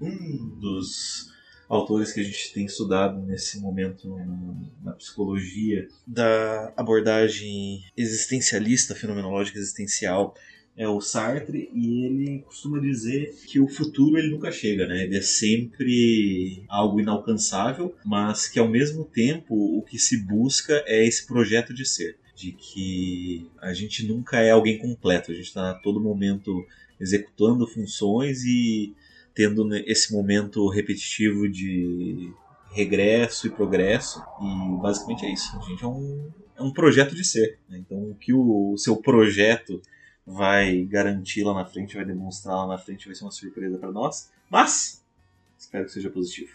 um 0.00 0.58
dos 0.60 1.32
autores 1.68 2.12
que 2.12 2.20
a 2.20 2.24
gente 2.24 2.52
tem 2.52 2.64
estudado 2.64 3.20
nesse 3.20 3.60
momento 3.60 4.16
na 4.82 4.92
psicologia 4.92 5.86
da 6.06 6.72
abordagem 6.76 7.84
existencialista, 7.96 8.94
fenomenológica 8.94 9.58
existencial, 9.58 10.34
é 10.78 10.88
o 10.88 11.00
Sartre 11.00 11.68
e 11.74 12.04
ele 12.04 12.38
costuma 12.46 12.78
dizer 12.78 13.34
que 13.48 13.58
o 13.58 13.66
futuro 13.66 14.16
ele 14.16 14.30
nunca 14.30 14.52
chega, 14.52 14.86
né? 14.86 15.02
Ele 15.02 15.16
é 15.16 15.20
sempre 15.20 16.62
algo 16.68 17.00
inalcançável, 17.00 17.92
mas 18.04 18.46
que 18.46 18.60
ao 18.60 18.68
mesmo 18.68 19.04
tempo 19.04 19.56
o 19.56 19.82
que 19.82 19.98
se 19.98 20.24
busca 20.24 20.84
é 20.86 21.04
esse 21.04 21.26
projeto 21.26 21.74
de 21.74 21.84
ser, 21.84 22.16
de 22.32 22.52
que 22.52 23.50
a 23.60 23.74
gente 23.74 24.06
nunca 24.06 24.38
é 24.38 24.52
alguém 24.52 24.78
completo, 24.78 25.32
a 25.32 25.34
gente 25.34 25.48
está 25.48 25.72
a 25.72 25.74
todo 25.74 26.00
momento 26.00 26.64
executando 27.00 27.66
funções 27.66 28.44
e 28.44 28.94
tendo 29.34 29.68
esse 29.78 30.12
momento 30.12 30.68
repetitivo 30.68 31.48
de 31.48 32.32
regresso 32.70 33.48
e 33.48 33.50
progresso 33.50 34.22
e 34.40 34.80
basicamente 34.80 35.26
é 35.26 35.32
isso. 35.32 35.58
A 35.58 35.68
gente 35.68 35.82
é 35.82 35.88
um, 35.88 36.30
é 36.56 36.62
um 36.62 36.72
projeto 36.72 37.16
de 37.16 37.24
ser. 37.24 37.58
Né? 37.68 37.78
Então 37.78 37.98
o 37.98 38.14
que 38.14 38.32
o, 38.32 38.74
o 38.74 38.78
seu 38.78 38.94
projeto 38.96 39.82
vai 40.28 40.84
garantir 40.84 41.42
lá 41.42 41.54
na 41.54 41.64
frente, 41.64 41.96
vai 41.96 42.04
demonstrar 42.04 42.56
lá 42.56 42.66
na 42.66 42.78
frente, 42.78 43.06
vai 43.06 43.14
ser 43.14 43.24
uma 43.24 43.30
surpresa 43.30 43.78
para 43.78 43.90
nós. 43.90 44.30
Mas 44.50 45.02
espero 45.58 45.86
que 45.86 45.92
seja 45.92 46.10
positivo. 46.10 46.52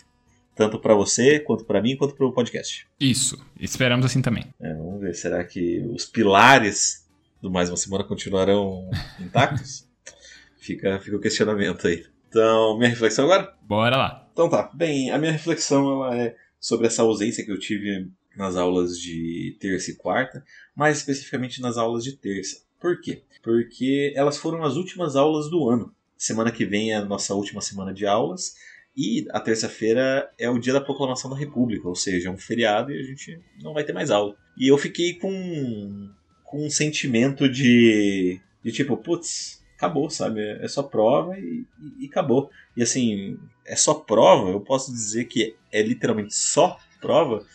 Tanto 0.56 0.80
para 0.80 0.94
você, 0.94 1.40
quanto 1.40 1.66
para 1.66 1.82
mim, 1.82 1.98
quanto 1.98 2.16
para 2.16 2.28
o 2.28 2.32
podcast. 2.32 2.88
Isso, 3.00 3.44
esperamos 3.60 4.06
assim 4.06 4.22
também. 4.22 4.46
É, 4.60 4.74
vamos 4.76 5.02
ver, 5.02 5.16
será 5.16 5.44
que 5.44 5.80
os 5.92 6.06
pilares 6.06 7.10
do 7.42 7.50
Mais 7.50 7.70
Uma 7.70 7.78
Semana 7.78 8.04
continuarão 8.04 8.90
intactos? 9.20 9.90
fica, 10.58 11.00
fica 11.00 11.18
o 11.18 11.20
questionamento 11.20 11.88
aí. 11.88 12.06
Então, 12.30 12.78
minha 12.78 12.90
reflexão 12.90 13.26
agora? 13.26 13.54
Bora 13.64 13.98
lá. 13.98 14.30
Então 14.32 14.50
tá. 14.50 14.70
Bem, 14.74 15.10
a 15.12 15.18
minha 15.18 15.32
reflexão 15.32 16.06
ela 16.06 16.16
é 16.16 16.36
sobre 16.60 16.88
essa 16.88 17.02
ausência 17.02 17.44
que 17.44 17.52
eu 17.52 17.60
tive 17.60 18.10
nas 18.36 18.56
aulas 18.56 18.98
de 19.00 19.58
terça 19.60 19.92
e 19.92 19.96
quarta, 19.96 20.44
mais 20.76 20.98
especificamente 20.98 21.62
nas 21.62 21.78
aulas 21.78 22.04
de 22.04 22.14
terça. 22.14 22.64
Por 22.84 23.00
quê? 23.00 23.22
Porque 23.41 24.12
elas 24.13 24.36
foram 24.36 24.62
as 24.62 24.76
últimas 24.76 25.15
aulas 25.15 25.50
do 25.50 25.69
ano. 25.69 25.96
Semana 26.17 26.52
que 26.52 26.65
vem 26.65 26.91
é 26.91 26.98
a 26.98 27.06
nossa 27.06 27.34
última 27.34 27.62
semana 27.62 27.93
de 27.93 28.06
aulas. 28.06 28.56
E 28.93 29.26
a 29.32 29.39
terça-feira 29.39 30.30
é 30.38 30.50
o 30.50 30.60
dia 30.60 30.74
da 30.74 30.82
proclamação 30.82 31.32
da 31.32 31.38
República, 31.38 31.88
ou 31.88 31.96
seja, 31.96 32.28
é 32.28 32.32
um 32.32 32.38
feriado 32.38 32.91
e 32.91 33.00
a 33.00 33.04
gente 33.04 33.39
não 33.62 33.74
vai 33.74 33.86
ter 33.86 33.93
mais 33.93 34.12
aula. 34.12 34.36
E 34.58 34.67
eu 34.67 34.78
fiquei 34.78 35.13
com, 35.13 36.10
com 36.43 36.65
um 36.65 36.69
sentimento 36.69 37.48
de, 37.48 38.41
de 38.62 38.72
tipo, 38.74 38.98
putz, 38.98 39.63
acabou, 39.78 40.10
sabe? 40.10 40.41
É 40.41 40.67
só 40.67 40.84
prova 40.84 41.39
e, 41.39 41.65
e, 41.80 42.04
e, 42.04 42.06
acabou. 42.08 42.52
E 42.76 42.84
assim, 42.84 43.39
é 43.65 43.78
só 43.78 43.93
prova, 43.93 44.50
eu 44.50 44.60
posso 44.60 44.91
dizer 44.91 45.24
que 45.24 45.56
é 45.72 45.82
literalmente 45.82 46.36
só 46.36 46.78
prova, 47.00 47.46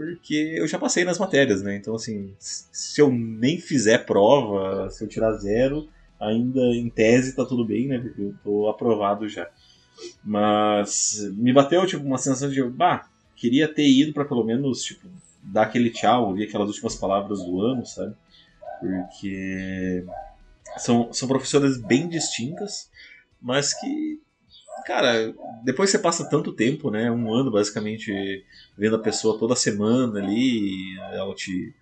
porque 0.00 0.54
eu 0.56 0.66
já 0.66 0.78
passei 0.78 1.04
nas 1.04 1.18
matérias, 1.18 1.62
né? 1.62 1.76
Então, 1.76 1.94
assim, 1.94 2.34
se 2.38 3.02
eu 3.02 3.12
nem 3.12 3.60
fizer 3.60 4.06
prova, 4.06 4.88
se 4.88 5.04
eu 5.04 5.08
tirar 5.08 5.32
zero, 5.34 5.90
ainda 6.18 6.58
em 6.74 6.88
tese 6.88 7.36
tá 7.36 7.44
tudo 7.44 7.66
bem, 7.66 7.86
né? 7.86 7.98
Porque 7.98 8.22
eu 8.22 8.34
tô 8.42 8.68
aprovado 8.70 9.28
já. 9.28 9.46
Mas 10.24 11.30
me 11.34 11.52
bateu, 11.52 11.86
tipo, 11.86 12.02
uma 12.02 12.16
sensação 12.16 12.48
de, 12.48 12.62
bah, 12.64 13.10
queria 13.36 13.68
ter 13.68 13.86
ido 13.86 14.14
para 14.14 14.24
pelo 14.24 14.42
menos, 14.42 14.82
tipo, 14.82 15.06
dar 15.42 15.64
aquele 15.64 15.90
tchau, 15.90 16.28
ouvir 16.28 16.44
aquelas 16.44 16.68
últimas 16.68 16.96
palavras 16.96 17.44
do 17.44 17.60
ano, 17.60 17.84
sabe? 17.84 18.14
Porque 18.80 20.02
são, 20.78 21.12
são 21.12 21.28
professoras 21.28 21.76
bem 21.76 22.08
distintas, 22.08 22.90
mas 23.38 23.78
que 23.78 24.18
cara, 24.84 25.34
depois 25.64 25.90
você 25.90 25.98
passa 25.98 26.28
tanto 26.28 26.52
tempo, 26.52 26.90
né? 26.90 27.10
Um 27.10 27.32
ano 27.32 27.50
basicamente 27.50 28.44
vendo 28.76 28.96
a 28.96 29.00
pessoa 29.00 29.38
toda 29.38 29.54
semana 29.56 30.18
ali, 30.18 30.98
ela 31.12 31.34
te 31.34 31.74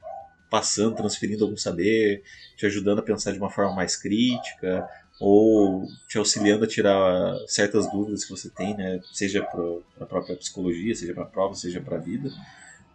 passando, 0.50 0.96
transferindo 0.96 1.44
algum 1.44 1.56
saber, 1.56 2.22
te 2.56 2.66
ajudando 2.66 3.00
a 3.00 3.02
pensar 3.02 3.32
de 3.32 3.38
uma 3.38 3.50
forma 3.50 3.74
mais 3.74 3.96
crítica, 3.96 4.88
ou 5.20 5.86
te 6.08 6.16
auxiliando 6.16 6.64
a 6.64 6.68
tirar 6.68 7.36
certas 7.46 7.90
dúvidas 7.90 8.24
que 8.24 8.30
você 8.30 8.48
tem, 8.48 8.76
né? 8.76 9.00
Seja 9.12 9.42
para 9.42 10.04
a 10.04 10.06
própria 10.06 10.36
psicologia, 10.36 10.94
seja 10.94 11.12
para 11.12 11.24
a 11.24 11.26
prova, 11.26 11.54
seja 11.54 11.80
para 11.80 11.96
a 11.96 12.00
vida. 12.00 12.30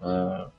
Uh, 0.02 0.50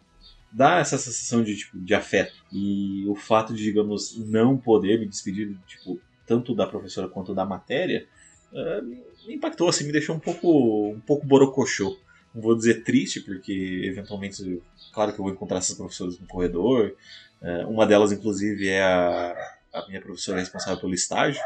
dá 0.52 0.78
essa 0.78 0.98
sensação 0.98 1.42
de, 1.42 1.56
tipo, 1.56 1.78
de 1.78 1.94
afeto. 1.94 2.34
E 2.52 3.06
o 3.08 3.14
fato 3.14 3.54
de, 3.54 3.62
digamos, 3.62 4.16
não 4.16 4.58
poder 4.58 5.00
me 5.00 5.06
despedir, 5.06 5.56
tipo, 5.66 5.98
tanto 6.26 6.54
da 6.54 6.66
professora 6.66 7.08
quanto 7.08 7.34
da 7.34 7.46
matéria, 7.46 8.06
uh, 8.52 9.04
me 9.26 9.34
impactou, 9.34 9.68
assim, 9.68 9.84
me 9.84 9.92
deixou 9.92 10.14
um 10.14 10.20
pouco, 10.20 10.90
um 10.90 11.00
pouco 11.00 11.26
borocochô. 11.26 11.96
Não 12.34 12.42
vou 12.42 12.56
dizer 12.56 12.82
triste, 12.82 13.20
porque 13.20 13.82
eventualmente, 13.84 14.62
claro 14.92 15.12
que 15.12 15.20
eu 15.20 15.24
vou 15.24 15.32
encontrar 15.32 15.58
essas 15.58 15.76
professoras 15.76 16.18
no 16.18 16.26
corredor. 16.26 16.94
Uh, 17.40 17.68
uma 17.68 17.86
delas, 17.86 18.10
inclusive, 18.10 18.68
é 18.68 18.82
a, 18.82 19.56
a 19.72 19.86
minha 19.86 20.00
professora 20.00 20.40
responsável 20.40 20.80
pelo 20.80 20.94
estágio. 20.94 21.40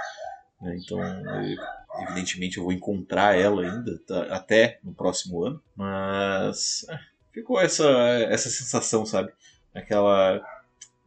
Né? 0.61 0.79
Então, 0.83 0.99
evidentemente, 2.03 2.57
eu 2.57 2.65
vou 2.65 2.73
encontrar 2.73 3.37
ela 3.37 3.63
ainda, 3.63 3.99
tá, 4.07 4.23
até 4.35 4.79
no 4.83 4.95
próximo 4.95 5.45
ano. 5.45 5.63
Mas 5.77 6.87
é, 6.89 6.99
ficou 7.33 7.61
essa, 7.61 7.87
essa 8.31 8.49
sensação, 8.49 9.05
sabe? 9.05 9.31
Aquela. 9.75 10.43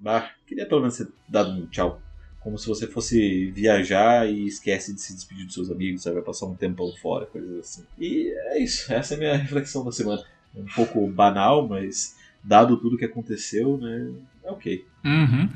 Ah, 0.05 0.31
queria 0.47 0.67
pelo 0.67 0.81
menos 0.81 0.97
ter 0.97 1.07
dado 1.27 1.51
um 1.51 1.67
tchau 1.67 2.01
como 2.41 2.58
se 2.58 2.67
você 2.67 2.88
fosse 2.88 3.51
viajar 3.51 4.27
e 4.27 4.47
esquece 4.47 4.93
de 4.93 5.01
se 5.01 5.13
despedir 5.13 5.45
dos 5.45 5.54
seus 5.54 5.69
amigos, 5.69 6.01
você 6.01 6.12
vai 6.12 6.21
passar 6.21 6.47
um 6.47 6.56
tempão 6.56 6.91
fora, 7.01 7.25
coisas 7.27 7.60
assim. 7.60 7.84
E 7.99 8.34
é 8.49 8.60
isso, 8.60 8.91
essa 8.91 9.13
é 9.13 9.17
a 9.17 9.19
minha 9.19 9.38
reflexão 9.38 9.86
da 9.86 9.91
semana. 9.91 10.23
Um 10.56 10.65
pouco 10.65 11.08
banal, 11.08 11.67
mas 11.67 12.17
dado 12.43 12.77
tudo 12.77 12.97
que 12.97 13.06
aconteceu, 13.06 13.77
né, 13.77 14.12
é 14.43 14.51
ok. 14.51 14.86
Uhum. 15.06 15.49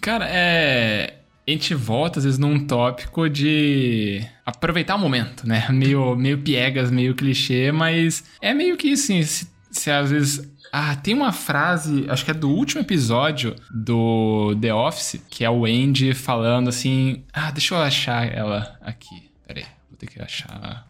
Cara, 0.00 0.28
é 0.28 1.20
a 1.46 1.50
gente 1.50 1.74
volta, 1.74 2.18
às 2.18 2.24
vezes, 2.24 2.38
num 2.38 2.66
tópico 2.66 3.28
de 3.28 4.26
aproveitar 4.46 4.94
o 4.94 4.98
momento, 4.98 5.46
né? 5.46 5.66
Meio, 5.70 6.16
meio 6.16 6.38
piegas, 6.38 6.90
meio 6.90 7.14
clichê, 7.14 7.70
mas 7.70 8.24
é 8.40 8.54
meio 8.54 8.78
que 8.78 8.94
assim, 8.94 9.22
se, 9.22 9.46
se 9.74 9.90
às 9.90 10.10
vezes. 10.10 10.52
Ah, 10.72 10.96
tem 10.96 11.14
uma 11.14 11.30
frase, 11.30 12.04
acho 12.08 12.24
que 12.24 12.32
é 12.32 12.34
do 12.34 12.50
último 12.50 12.80
episódio 12.80 13.54
do 13.70 14.56
The 14.60 14.74
Office, 14.74 15.22
que 15.30 15.44
é 15.44 15.50
o 15.50 15.64
Andy 15.66 16.14
falando 16.14 16.68
assim. 16.68 17.22
Ah, 17.32 17.52
deixa 17.52 17.74
eu 17.74 17.78
achar 17.78 18.26
ela 18.26 18.76
aqui. 18.80 19.30
Pera 19.46 19.60
aí, 19.60 19.66
vou 19.88 19.96
ter 19.96 20.08
que 20.08 20.20
achar 20.20 20.88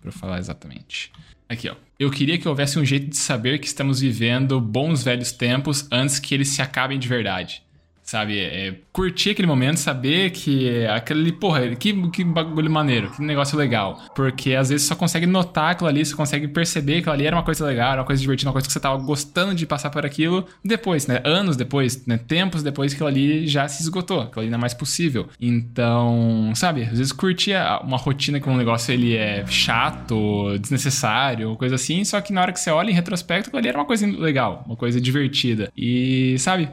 pra 0.00 0.08
eu 0.08 0.12
falar 0.12 0.38
exatamente. 0.38 1.12
Aqui, 1.46 1.68
ó. 1.68 1.74
Eu 1.98 2.10
queria 2.10 2.38
que 2.38 2.48
houvesse 2.48 2.78
um 2.78 2.84
jeito 2.84 3.08
de 3.08 3.16
saber 3.16 3.58
que 3.58 3.66
estamos 3.66 4.00
vivendo 4.00 4.60
bons 4.60 5.02
velhos 5.02 5.32
tempos 5.32 5.86
antes 5.90 6.18
que 6.18 6.34
eles 6.34 6.48
se 6.48 6.62
acabem 6.62 6.98
de 6.98 7.08
verdade. 7.08 7.62
Sabe? 8.08 8.38
É, 8.40 8.74
curtir 8.90 9.32
aquele 9.32 9.46
momento, 9.46 9.76
saber 9.76 10.30
que 10.30 10.86
aquele, 10.86 11.30
porra, 11.30 11.76
que, 11.76 11.92
que 12.08 12.24
bagulho 12.24 12.70
maneiro, 12.70 13.10
que 13.10 13.20
negócio 13.20 13.58
legal. 13.58 14.00
Porque 14.14 14.54
às 14.54 14.70
vezes 14.70 14.86
você 14.86 14.88
só 14.88 14.96
consegue 14.96 15.26
notar 15.26 15.72
aquilo 15.72 15.90
ali, 15.90 16.06
você 16.06 16.14
consegue 16.14 16.48
perceber 16.48 17.02
que 17.02 17.10
ali 17.10 17.26
era 17.26 17.36
uma 17.36 17.42
coisa 17.42 17.66
legal, 17.66 17.92
era 17.92 18.00
uma 18.00 18.06
coisa 18.06 18.18
divertida, 18.18 18.48
uma 18.48 18.54
coisa 18.54 18.66
que 18.66 18.72
você 18.72 18.80
tava 18.80 18.96
gostando 18.96 19.54
de 19.54 19.66
passar 19.66 19.90
por 19.90 20.06
aquilo 20.06 20.46
depois, 20.64 21.06
né? 21.06 21.20
Anos 21.22 21.54
depois, 21.54 22.06
né? 22.06 22.16
Tempos 22.16 22.62
depois 22.62 22.94
que 22.94 22.96
aquilo 22.96 23.08
ali 23.08 23.46
já 23.46 23.68
se 23.68 23.82
esgotou, 23.82 24.22
aquilo 24.22 24.40
ali 24.40 24.48
não 24.48 24.56
é 24.56 24.60
mais 24.62 24.72
possível. 24.72 25.28
Então, 25.38 26.50
sabe? 26.54 26.84
Às 26.84 26.96
vezes 26.96 27.12
curtir 27.12 27.56
uma 27.84 27.98
rotina 27.98 28.40
que 28.40 28.48
um 28.48 28.56
negócio 28.56 28.90
ele 28.90 29.16
é 29.16 29.44
chato, 29.48 30.56
desnecessário, 30.58 31.54
coisa 31.56 31.74
assim, 31.74 32.02
só 32.04 32.22
que 32.22 32.32
na 32.32 32.40
hora 32.40 32.54
que 32.54 32.60
você 32.60 32.70
olha 32.70 32.90
em 32.90 32.94
retrospecto, 32.94 33.50
aquilo 33.50 33.58
ali 33.58 33.68
era 33.68 33.76
uma 33.76 33.84
coisa 33.84 34.06
legal, 34.06 34.64
uma 34.66 34.76
coisa 34.76 34.98
divertida. 34.98 35.70
E, 35.76 36.36
sabe? 36.38 36.70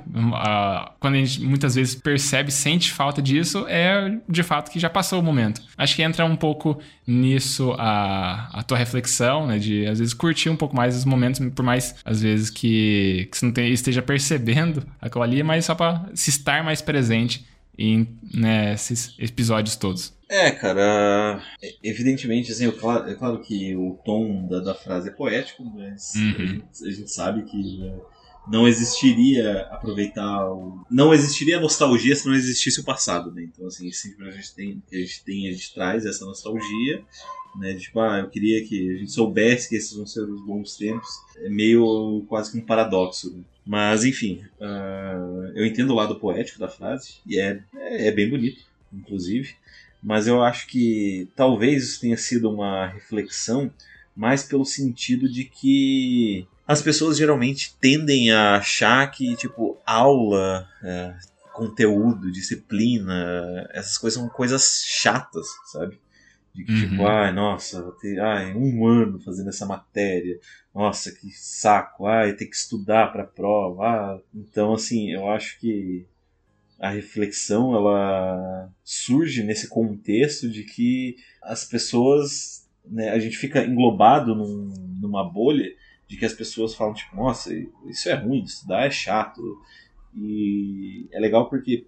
Quando 0.98 1.25
a 1.25 1.25
gente 1.26 1.42
muitas 1.42 1.76
vezes 1.76 1.96
percebe, 1.96 2.52
sente 2.52 2.92
falta 2.92 3.22
disso, 3.22 3.66
é 3.68 4.18
de 4.28 4.44
fato 4.44 4.72
que 4.72 4.80
já 4.80 4.90
passou 4.90 5.20
o 5.20 5.24
momento. 5.24 5.62
Acho 5.78 5.96
que 5.96 6.04
entra 6.04 6.26
um 6.26 6.36
pouco 6.36 6.80
nisso 7.06 7.74
a, 7.78 8.50
a 8.60 8.64
tua 8.64 8.78
reflexão, 8.78 9.48
né? 9.48 9.58
De 9.58 9.86
às 9.86 10.00
vezes 10.00 10.14
curtir 10.14 10.50
um 10.50 10.56
pouco 10.56 10.76
mais 10.76 10.96
os 10.96 11.06
momentos, 11.06 11.42
por 11.54 11.64
mais 11.64 11.96
às 12.04 12.22
vezes 12.22 12.50
que, 12.50 13.28
que 13.32 13.38
você 13.38 13.46
não 13.46 13.54
esteja 13.66 14.02
percebendo 14.02 14.86
aquilo 15.02 15.24
ali, 15.24 15.44
mas 15.44 15.66
só 15.66 15.76
para 15.76 16.10
se 16.14 16.30
estar 16.30 16.64
mais 16.64 16.82
presente 16.82 17.46
em 17.78 18.08
nesses 18.34 19.10
né, 19.18 19.26
episódios 19.26 19.76
todos. 19.76 20.14
É, 20.28 20.50
cara, 20.50 21.42
evidentemente, 21.84 22.52
assim, 22.52 22.68
é 22.68 22.72
claro, 22.72 23.10
é 23.10 23.14
claro 23.14 23.40
que 23.42 23.76
o 23.76 24.00
tom 24.04 24.48
da, 24.48 24.60
da 24.60 24.74
frase 24.74 25.10
é 25.10 25.12
poético, 25.12 25.64
mas 25.64 26.14
uhum. 26.16 26.32
a, 26.32 26.46
gente, 26.46 26.66
a, 26.84 26.92
gente, 26.92 27.12
sabe 27.12 27.44
que 27.44 27.78
né, 27.78 27.96
não 28.48 28.68
existiria 28.68 29.62
aproveitar 29.72 30.50
o... 30.52 30.86
não 30.90 31.14
existiria 31.14 31.60
nostalgia 31.60 32.16
se 32.16 32.28
não 32.28 32.36
existisse 32.36 32.80
o 32.80 32.84
passado 32.84 33.32
né? 33.32 33.44
Então 33.44 33.68
assim 33.68 33.92
sempre 33.92 34.28
a 34.28 34.32
gente 34.32 34.54
tem 34.54 34.84
a 34.92 34.96
gente 34.96 35.24
tem 35.24 35.48
a 35.48 35.52
gente 35.52 35.74
traz 35.74 36.06
essa 36.06 36.26
nostalgia 36.26 37.04
né? 37.58 37.74
Tipo 37.76 38.00
ah 38.00 38.20
eu 38.20 38.30
queria 38.30 38.66
que 38.66 38.92
a 38.92 39.00
gente 39.00 39.12
soubesse 39.12 39.70
que 39.70 39.76
esses 39.76 39.96
vão 39.96 40.06
ser 40.06 40.22
os 40.22 40.46
bons 40.46 40.76
tempos. 40.76 41.10
É 41.38 41.50
meio 41.50 42.24
quase 42.28 42.52
que 42.52 42.58
um 42.58 42.66
paradoxo 42.66 43.34
né? 43.36 43.44
mas 43.66 44.06
enfim 44.06 44.44
uh, 44.60 45.52
eu 45.56 45.66
entendo 45.66 45.92
o 45.92 45.96
lado 45.96 46.20
poético 46.20 46.60
da 46.60 46.68
frase 46.68 47.16
e 47.26 47.40
é, 47.40 47.62
é, 47.76 48.08
é 48.08 48.12
bem 48.12 48.30
bonito 48.30 48.64
inclusive. 48.94 49.56
Mas 50.02 50.28
eu 50.28 50.44
acho 50.44 50.68
que 50.68 51.28
talvez 51.36 51.84
isso 51.84 52.00
tenha 52.00 52.16
sido 52.16 52.50
uma 52.50 52.86
reflexão 52.86 53.72
mais 54.16 54.44
pelo 54.44 54.64
sentido 54.64 55.28
de 55.28 55.46
que 55.46 56.48
as 56.68 56.82
pessoas 56.82 57.18
geralmente 57.18 57.76
tendem 57.80 58.32
a 58.32 58.56
achar 58.56 59.10
que, 59.12 59.36
tipo, 59.36 59.78
aula, 59.86 60.68
é, 60.84 61.16
conteúdo, 61.54 62.32
disciplina, 62.32 63.68
essas 63.72 63.98
coisas 63.98 64.20
são 64.20 64.28
coisas 64.28 64.84
chatas, 64.86 65.46
sabe? 65.72 66.00
De 66.54 66.64
que, 66.64 66.74
tipo, 66.74 66.86
uhum. 66.86 66.90
tipo, 66.92 67.08
ai, 67.08 67.32
nossa, 67.34 67.82
vou 67.82 67.92
ter 67.92 68.20
ai, 68.20 68.54
um 68.54 68.88
ano 68.88 69.20
fazendo 69.20 69.50
essa 69.50 69.66
matéria, 69.66 70.40
nossa, 70.74 71.12
que 71.12 71.30
saco, 71.32 72.08
ai, 72.08 72.34
ter 72.34 72.46
que 72.46 72.56
estudar 72.56 73.12
para 73.12 73.24
prova. 73.24 73.84
Ah. 73.84 74.20
Então, 74.34 74.74
assim, 74.74 75.12
eu 75.12 75.30
acho 75.30 75.60
que 75.60 76.06
a 76.80 76.90
reflexão 76.90 77.76
ela 77.76 78.70
surge 78.84 79.44
nesse 79.44 79.68
contexto 79.70 80.50
de 80.50 80.64
que 80.64 81.16
as 81.42 81.64
pessoas, 81.64 82.68
né, 82.86 83.10
a 83.12 83.20
gente 83.20 83.38
fica 83.38 83.64
englobado 83.64 84.36
num, 84.36 84.74
numa 85.00 85.24
bolha 85.24 85.70
de 86.08 86.18
que 86.18 86.26
as 86.26 86.34
pessoas 86.34 86.76
falam, 86.76 86.94
tipo, 86.94 87.16
nossa, 87.16 87.54
isso 87.88 88.10
é 88.10 88.14
ruim, 88.14 88.44
estudar 88.44 88.86
é 88.86 88.92
chato. 88.92 89.42
E 90.16 91.08
é 91.12 91.20
legal 91.20 91.50
porque, 91.50 91.88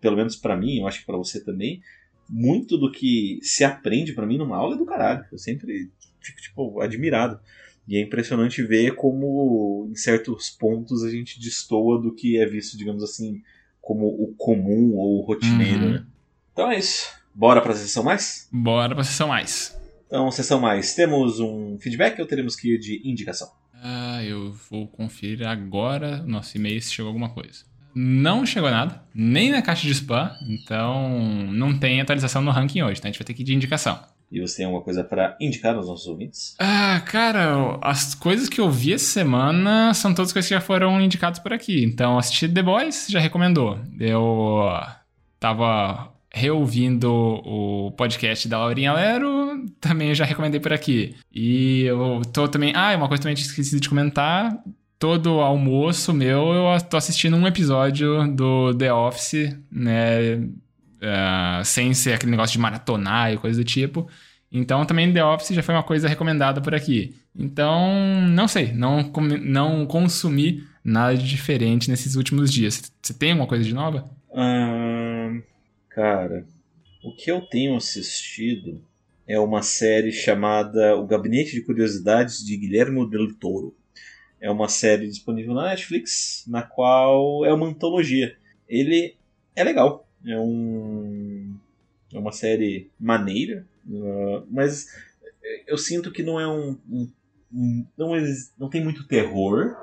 pelo 0.00 0.16
menos 0.16 0.36
para 0.36 0.56
mim, 0.56 0.78
eu 0.80 0.86
acho 0.86 1.00
que 1.00 1.06
para 1.06 1.16
você 1.16 1.42
também, 1.42 1.80
muito 2.28 2.76
do 2.76 2.90
que 2.90 3.38
se 3.42 3.64
aprende 3.64 4.12
para 4.12 4.26
mim 4.26 4.38
numa 4.38 4.56
aula 4.56 4.74
é 4.74 4.78
do 4.78 4.84
caralho. 4.84 5.24
Eu 5.30 5.38
sempre 5.38 5.90
fico, 6.20 6.40
tipo, 6.40 6.80
admirado. 6.80 7.40
E 7.86 7.96
é 7.96 8.00
impressionante 8.00 8.62
ver 8.62 8.96
como, 8.96 9.88
em 9.90 9.94
certos 9.94 10.50
pontos, 10.50 11.04
a 11.04 11.10
gente 11.10 11.40
destoa 11.40 12.02
do 12.02 12.12
que 12.12 12.36
é 12.36 12.44
visto, 12.44 12.76
digamos 12.76 13.02
assim, 13.02 13.42
como 13.80 14.06
o 14.06 14.34
comum 14.36 14.96
ou 14.96 15.18
o 15.18 15.24
rotineiro, 15.24 15.84
uhum. 15.84 15.92
né? 15.92 16.06
Então 16.52 16.70
é 16.72 16.78
isso. 16.78 17.14
Bora 17.32 17.60
pra 17.60 17.74
sessão 17.74 18.02
mais? 18.02 18.48
Bora 18.50 18.94
pra 18.94 19.04
sessão 19.04 19.28
mais. 19.28 19.78
Então, 20.06 20.30
sessão 20.30 20.60
mais, 20.60 20.94
temos 20.94 21.40
um 21.40 21.78
feedback 21.80 22.20
ou 22.20 22.26
teremos 22.26 22.54
que 22.54 22.74
ir 22.74 22.78
de 22.78 23.02
indicação? 23.04 23.48
Ah, 23.82 24.22
eu 24.24 24.52
vou 24.70 24.86
conferir 24.86 25.46
agora 25.46 26.22
nosso 26.22 26.56
e-mail 26.56 26.80
se 26.80 26.92
chegou 26.92 27.08
alguma 27.08 27.28
coisa. 27.28 27.64
Não 27.94 28.44
chegou 28.44 28.70
nada, 28.70 29.02
nem 29.14 29.50
na 29.50 29.62
caixa 29.62 29.86
de 29.86 29.92
spam, 29.92 30.30
então 30.48 31.08
não 31.50 31.78
tem 31.78 32.00
atualização 32.00 32.42
no 32.42 32.50
ranking 32.50 32.82
hoje, 32.82 33.00
tá? 33.00 33.08
A 33.08 33.10
gente 33.10 33.18
vai 33.18 33.26
ter 33.26 33.34
que 33.34 33.42
ir 33.42 33.46
de 33.46 33.54
indicação. 33.54 33.98
E 34.30 34.40
você 34.40 34.58
tem 34.58 34.66
alguma 34.66 34.82
coisa 34.82 35.04
para 35.04 35.36
indicar 35.40 35.76
aos 35.76 35.86
nossos 35.86 36.06
ouvintes? 36.06 36.56
Ah, 36.58 37.00
cara, 37.06 37.78
as 37.80 38.14
coisas 38.14 38.48
que 38.48 38.60
eu 38.60 38.68
vi 38.68 38.92
essa 38.92 39.04
semana 39.04 39.94
são 39.94 40.12
todas 40.12 40.32
coisas 40.32 40.48
que 40.48 40.54
já 40.54 40.60
foram 40.60 41.00
indicadas 41.00 41.38
por 41.38 41.52
aqui. 41.52 41.84
Então, 41.84 42.18
assisti 42.18 42.48
The 42.48 42.62
Boys, 42.62 43.06
já 43.08 43.20
recomendou. 43.20 43.78
Eu 44.00 44.68
tava 45.38 46.12
reouvindo 46.32 47.10
o 47.10 47.92
podcast 47.92 48.48
da 48.48 48.58
Laurinha 48.58 48.92
Lero, 48.92 49.45
também 49.80 50.14
já 50.14 50.24
recomendei 50.24 50.60
por 50.60 50.72
aqui. 50.72 51.14
E 51.32 51.82
eu 51.82 52.22
tô 52.32 52.48
também. 52.48 52.72
Ah, 52.74 52.94
uma 52.96 53.08
coisa 53.08 53.22
também 53.22 53.34
que 53.34 53.42
esqueci 53.42 53.78
de 53.80 53.88
comentar. 53.88 54.56
Todo 54.98 55.40
almoço 55.40 56.12
meu, 56.14 56.52
eu 56.54 56.80
tô 56.80 56.96
assistindo 56.96 57.36
um 57.36 57.46
episódio 57.46 58.26
do 58.34 58.74
The 58.74 58.92
Office, 58.92 59.54
né? 59.70 60.36
Uh, 60.36 61.64
sem 61.64 61.92
ser 61.92 62.14
aquele 62.14 62.30
negócio 62.30 62.54
de 62.54 62.58
maratonar 62.58 63.32
e 63.32 63.36
coisa 63.36 63.60
do 63.60 63.64
tipo. 63.64 64.08
Então 64.50 64.86
também 64.86 65.12
The 65.12 65.22
Office 65.22 65.54
já 65.54 65.62
foi 65.62 65.74
uma 65.74 65.82
coisa 65.82 66.08
recomendada 66.08 66.62
por 66.62 66.74
aqui. 66.74 67.14
Então, 67.38 68.22
não 68.30 68.48
sei, 68.48 68.72
não, 68.72 69.12
não 69.42 69.84
consumi 69.84 70.64
nada 70.82 71.14
de 71.14 71.28
diferente 71.28 71.90
nesses 71.90 72.14
últimos 72.14 72.50
dias. 72.50 72.90
Você 73.02 73.12
tem 73.12 73.32
alguma 73.32 73.46
coisa 73.46 73.64
de 73.64 73.74
nova? 73.74 74.08
Cara, 75.96 76.46
o 77.02 77.10
que 77.10 77.30
eu 77.30 77.40
tenho 77.40 77.74
assistido 77.74 78.82
é 79.26 79.38
uma 79.40 79.62
série 79.62 80.12
chamada 80.12 80.96
O 80.96 81.06
Gabinete 81.06 81.52
de 81.52 81.62
Curiosidades 81.62 82.44
de 82.44 82.56
Guilherme 82.56 83.08
Del 83.08 83.34
Toro. 83.34 83.74
É 84.40 84.50
uma 84.50 84.68
série 84.68 85.08
disponível 85.08 85.54
na 85.54 85.70
Netflix, 85.70 86.44
na 86.46 86.62
qual 86.62 87.44
é 87.44 87.52
uma 87.52 87.66
antologia. 87.66 88.36
Ele 88.68 89.16
é 89.54 89.64
legal, 89.64 90.06
é, 90.24 90.38
um, 90.38 91.56
é 92.12 92.18
uma 92.18 92.32
série 92.32 92.90
maneira, 93.00 93.66
uh, 93.88 94.46
mas 94.50 94.86
eu 95.66 95.78
sinto 95.78 96.12
que 96.12 96.22
não 96.22 96.38
é 96.38 96.46
um, 96.46 96.76
um, 96.88 97.10
um 97.52 97.86
não, 97.96 98.12
não 98.58 98.68
tem 98.68 98.82
muito 98.82 99.06
terror, 99.06 99.76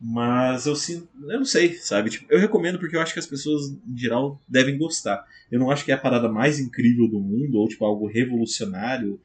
mas 0.00 0.66
eu 0.66 0.76
sinto. 0.76 1.08
Eu 1.28 1.38
não 1.38 1.44
sei, 1.44 1.74
sabe? 1.74 2.10
Tipo, 2.10 2.32
eu 2.32 2.38
recomendo 2.38 2.78
porque 2.78 2.96
eu 2.96 3.00
acho 3.00 3.12
que 3.12 3.18
as 3.18 3.26
pessoas, 3.26 3.70
em 3.70 3.96
geral, 3.96 4.40
devem 4.46 4.78
gostar. 4.78 5.26
Eu 5.50 5.58
não 5.58 5.70
acho 5.70 5.84
que 5.84 5.90
é 5.90 5.94
a 5.94 5.98
parada 5.98 6.28
mais 6.28 6.60
incrível 6.60 7.08
do 7.08 7.18
mundo, 7.18 7.58
ou 7.58 7.68
tipo, 7.68 7.84
algo 7.84 8.06
revolucionário, 8.06 9.20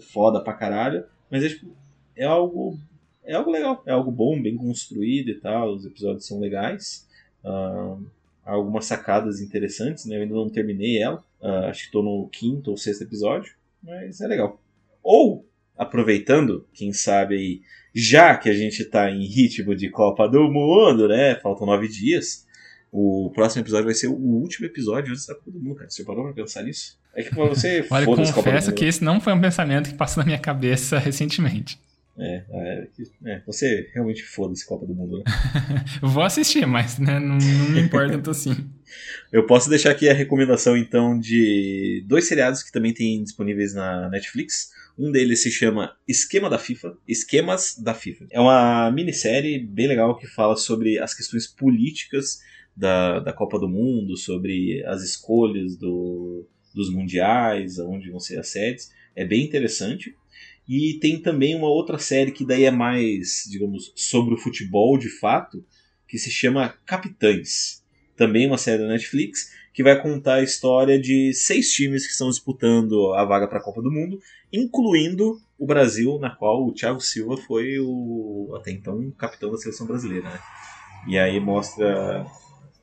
foda 0.00 0.40
pra 0.40 0.54
caralho. 0.54 1.04
Mas 1.30 1.44
é 1.44 1.48
tipo. 1.48 1.70
É 2.16 2.24
algo. 2.24 2.78
É 3.24 3.34
algo 3.34 3.50
legal, 3.50 3.82
é 3.86 3.92
algo 3.92 4.10
bom, 4.10 4.40
bem 4.40 4.56
construído 4.56 5.30
e 5.30 5.34
tal. 5.34 5.74
Os 5.74 5.84
episódios 5.84 6.26
são 6.26 6.40
legais. 6.40 7.06
Uh, 7.44 8.04
algumas 8.44 8.86
sacadas 8.86 9.40
interessantes, 9.40 10.06
né? 10.06 10.16
Eu 10.16 10.22
ainda 10.22 10.34
não 10.34 10.48
terminei 10.48 11.00
ela. 11.00 11.24
Uh, 11.40 11.66
acho 11.68 11.80
que 11.82 11.86
estou 11.86 12.02
no 12.02 12.28
quinto 12.28 12.70
ou 12.70 12.76
sexto 12.76 13.02
episódio. 13.02 13.54
Mas 13.82 14.20
é 14.20 14.26
legal. 14.26 14.60
Ou, 15.02 15.44
aproveitando, 15.76 16.66
quem 16.72 16.92
sabe 16.92 17.34
aí 17.34 17.60
já 17.94 18.36
que 18.36 18.50
a 18.50 18.52
gente 18.52 18.82
está 18.82 19.10
em 19.10 19.24
ritmo 19.24 19.74
de 19.74 19.88
Copa 19.88 20.28
do 20.28 20.50
Mundo, 20.50 21.08
né? 21.08 21.36
Faltam 21.36 21.66
nove 21.66 21.88
dias. 21.88 22.46
o 22.92 23.30
próximo 23.34 23.62
episódio 23.62 23.86
vai 23.86 23.94
ser 23.94 24.08
o 24.08 24.14
último 24.14 24.66
episódio 24.66 25.12
antes 25.12 25.26
da 25.26 25.34
Copa 25.34 25.50
do 25.50 25.58
Mundo, 25.58 25.76
cara. 25.76 25.88
Você 25.88 26.04
parou 26.04 26.24
pra 26.24 26.34
pensar 26.34 26.62
nisso? 26.62 26.98
É 27.14 27.22
que 27.22 27.34
você. 27.34 27.84
Olha, 27.90 28.06
confesso 28.06 28.72
que 28.72 28.84
esse 28.84 29.02
não 29.02 29.18
foi 29.18 29.32
um 29.32 29.40
pensamento 29.40 29.88
que 29.88 29.96
passou 29.96 30.22
na 30.22 30.26
minha 30.26 30.38
cabeça 30.38 30.98
recentemente. 30.98 31.80
É, 32.18 32.44
é, 32.50 32.88
é, 33.26 33.42
você 33.46 33.90
realmente 33.92 34.22
foda-se 34.22 34.66
Copa 34.66 34.86
do 34.86 34.94
Mundo, 34.94 35.18
né? 35.18 35.24
Vou 36.00 36.22
assistir, 36.22 36.66
mas 36.66 36.98
né, 36.98 37.18
não, 37.18 37.36
não 37.36 37.70
me 37.70 37.80
importa 37.80 38.12
tanto 38.12 38.30
assim. 38.30 38.54
Eu 39.32 39.46
posso 39.46 39.68
deixar 39.68 39.90
aqui 39.90 40.08
a 40.08 40.14
recomendação, 40.14 40.76
então, 40.76 41.18
de 41.18 42.04
dois 42.06 42.26
seriados 42.26 42.62
que 42.62 42.72
também 42.72 42.94
tem 42.94 43.22
disponíveis 43.22 43.74
na 43.74 44.08
Netflix. 44.08 44.70
Um 44.98 45.10
deles 45.10 45.42
se 45.42 45.50
chama 45.50 45.94
Esquema 46.08 46.48
da 46.48 46.58
FIFA. 46.58 46.96
Esquemas 47.06 47.76
da 47.78 47.92
FIFA. 47.92 48.26
É 48.30 48.40
uma 48.40 48.90
minissérie 48.90 49.58
bem 49.58 49.86
legal 49.86 50.16
que 50.16 50.26
fala 50.26 50.56
sobre 50.56 50.98
as 50.98 51.14
questões 51.14 51.46
políticas 51.46 52.40
da, 52.74 53.20
da 53.20 53.32
Copa 53.32 53.58
do 53.58 53.68
Mundo, 53.68 54.16
sobre 54.16 54.82
as 54.86 55.02
escolhas 55.02 55.76
do, 55.76 56.46
dos 56.74 56.90
mundiais, 56.90 57.78
aonde 57.78 58.10
vão 58.10 58.20
ser 58.20 58.38
as 58.38 58.48
sedes. 58.48 58.90
É 59.14 59.24
bem 59.24 59.44
interessante. 59.44 60.14
E 60.68 60.98
tem 61.00 61.20
também 61.20 61.54
uma 61.54 61.68
outra 61.68 61.98
série 61.98 62.32
que 62.32 62.44
daí 62.44 62.64
é 62.64 62.70
mais, 62.70 63.44
digamos, 63.50 63.92
sobre 63.94 64.34
o 64.34 64.38
futebol 64.38 64.98
de 64.98 65.08
fato, 65.08 65.64
que 66.08 66.18
se 66.18 66.30
chama 66.30 66.70
Capitães 66.86 67.84
também 68.16 68.46
uma 68.46 68.58
série 68.58 68.82
da 68.82 68.88
Netflix, 68.88 69.52
que 69.76 69.82
vai 69.82 70.00
contar 70.00 70.36
a 70.36 70.42
história 70.42 70.98
de 70.98 71.34
seis 71.34 71.70
times 71.70 72.06
que 72.06 72.12
estão 72.12 72.30
disputando 72.30 73.12
a 73.12 73.26
vaga 73.26 73.46
para 73.46 73.58
a 73.58 73.62
Copa 73.62 73.82
do 73.82 73.90
Mundo, 73.90 74.18
incluindo 74.50 75.38
o 75.58 75.66
Brasil, 75.66 76.18
na 76.18 76.30
qual 76.30 76.66
o 76.66 76.72
Thiago 76.72 76.98
Silva 76.98 77.36
foi 77.36 77.78
o 77.78 78.54
até 78.56 78.70
então 78.70 79.10
capitão 79.18 79.50
da 79.50 79.58
seleção 79.58 79.86
brasileira. 79.86 80.30
Né? 80.30 80.38
E 81.08 81.18
aí 81.18 81.38
mostra, 81.38 82.24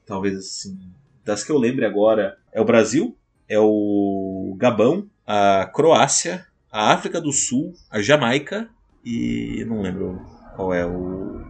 talvez 0.05 0.37
assim, 0.37 0.77
das 1.25 1.43
que 1.43 1.51
eu 1.51 1.57
lembre 1.57 1.83
agora, 1.83 2.37
é 2.51 2.61
o 2.61 2.65
Brasil, 2.65 3.17
é 3.49 3.57
o 3.59 4.55
Gabão, 4.59 5.09
a 5.25 5.65
Croácia, 5.73 6.45
a 6.71 6.93
África 6.93 7.19
do 7.19 7.31
Sul, 7.31 7.73
a 7.89 8.03
Jamaica 8.03 8.69
e 9.03 9.65
não 9.65 9.81
lembro 9.81 10.21
qual 10.55 10.71
é 10.71 10.85
o, 10.85 11.43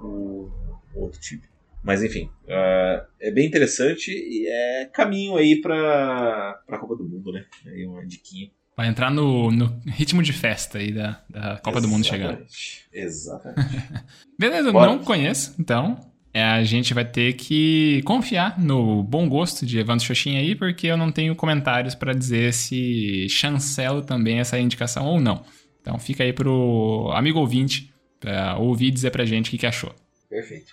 o 0.00 0.50
outro 0.94 1.20
time. 1.20 1.42
Mas 1.84 2.02
enfim, 2.02 2.30
uh, 2.44 3.06
é 3.20 3.30
bem 3.30 3.46
interessante 3.46 4.10
e 4.10 4.48
é 4.48 4.86
caminho 4.86 5.36
aí 5.36 5.60
pra, 5.60 6.58
pra 6.66 6.78
Copa 6.78 6.96
do 6.96 7.04
Mundo, 7.04 7.30
né? 7.30 7.44
Aí 7.66 7.86
uma 7.86 8.06
diquinha. 8.06 8.50
Vai 8.74 8.88
entrar 8.88 9.10
no, 9.10 9.50
no 9.50 9.80
ritmo 9.86 10.22
de 10.22 10.32
festa 10.32 10.78
aí 10.78 10.90
da, 10.90 11.22
da 11.28 11.58
Copa 11.58 11.80
do 11.82 11.86
Mundo 11.86 12.04
chegando. 12.04 12.44
Exatamente. 12.90 13.84
Beleza, 14.38 14.72
Bora. 14.72 14.90
não 14.90 14.98
conheço, 14.98 15.54
então 15.60 16.00
é, 16.32 16.42
a 16.42 16.64
gente 16.64 16.94
vai 16.94 17.04
ter 17.04 17.34
que 17.34 18.02
confiar 18.04 18.58
no 18.58 19.02
bom 19.04 19.28
gosto 19.28 19.64
de 19.64 19.78
Evandro 19.78 20.04
Xoxin 20.04 20.36
aí, 20.36 20.56
porque 20.56 20.86
eu 20.86 20.96
não 20.96 21.12
tenho 21.12 21.36
comentários 21.36 21.94
pra 21.94 22.12
dizer 22.12 22.52
se 22.52 23.28
chancelo 23.28 24.02
também 24.02 24.40
essa 24.40 24.58
indicação 24.58 25.06
ou 25.06 25.20
não. 25.20 25.44
Então 25.80 25.98
fica 25.98 26.24
aí 26.24 26.32
pro 26.32 27.10
amigo 27.14 27.38
ouvinte 27.38 27.94
pra 28.18 28.56
ouvir 28.56 28.86
e 28.86 28.90
dizer 28.90 29.10
pra 29.10 29.24
gente 29.24 29.48
o 29.48 29.50
que, 29.50 29.58
que 29.58 29.66
achou. 29.66 29.94
Perfeito. 30.28 30.72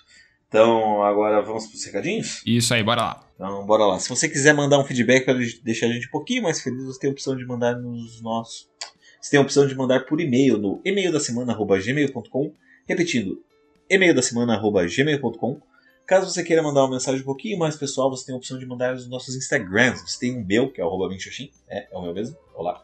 Então 0.52 1.02
agora 1.02 1.42
vamos 1.42 1.66
pros 1.66 1.86
recadinhos? 1.86 2.44
Isso 2.46 2.74
aí, 2.74 2.84
bora 2.84 3.02
lá. 3.02 3.28
Então 3.36 3.66
bora 3.66 3.86
lá. 3.86 3.98
Se 4.00 4.10
você 4.10 4.28
quiser 4.28 4.54
mandar 4.54 4.80
um 4.80 4.84
feedback 4.84 5.24
para 5.24 5.38
deixar 5.64 5.86
a 5.86 5.90
gente 5.94 6.10
um 6.10 6.12
pouquinho 6.12 6.44
mais 6.44 6.60
feliz, 6.60 6.84
você 6.84 7.00
tem 7.00 7.10
a 7.10 7.14
opção 7.14 7.38
de 7.38 7.46
mandar 7.46 7.74
nos 7.78 8.22
nossos. 8.22 8.70
Você 9.22 9.32
tem 9.32 9.40
a 9.40 9.44
opção 9.44 9.66
de 9.66 9.74
mandar 9.74 10.06
por 10.06 10.20
e-mail 10.20 10.58
no 10.58 10.82
e-mail 10.84 11.10
da 11.10 11.22
semana@gmail.com, 11.22 12.54
repetindo 12.86 13.42
e-mail 13.90 14.14
da 14.14 14.22
semana@gmail.com. 14.22 15.62
Caso 16.06 16.30
você 16.30 16.44
queira 16.44 16.62
mandar 16.62 16.82
uma 16.82 16.96
mensagem 16.96 17.22
um 17.22 17.26
pouquinho 17.26 17.58
mais 17.58 17.78
pessoal, 17.78 18.10
você 18.10 18.26
tem 18.26 18.36
a 18.36 18.38
opção 18.38 18.60
de 18.60 18.66
mandar 18.66 18.94
nos 18.94 19.08
nossos 19.08 19.34
Instagrams. 19.38 20.02
Você 20.02 20.20
tem 20.20 20.36
o 20.38 20.46
meu, 20.46 20.70
que 20.70 20.82
é 20.82 20.84
arroba 20.84 21.08
Vinxoxin, 21.08 21.50
é, 21.70 21.88
é 21.90 21.98
o 21.98 22.02
meu 22.02 22.14
mesmo, 22.14 22.36
olá. 22.54 22.84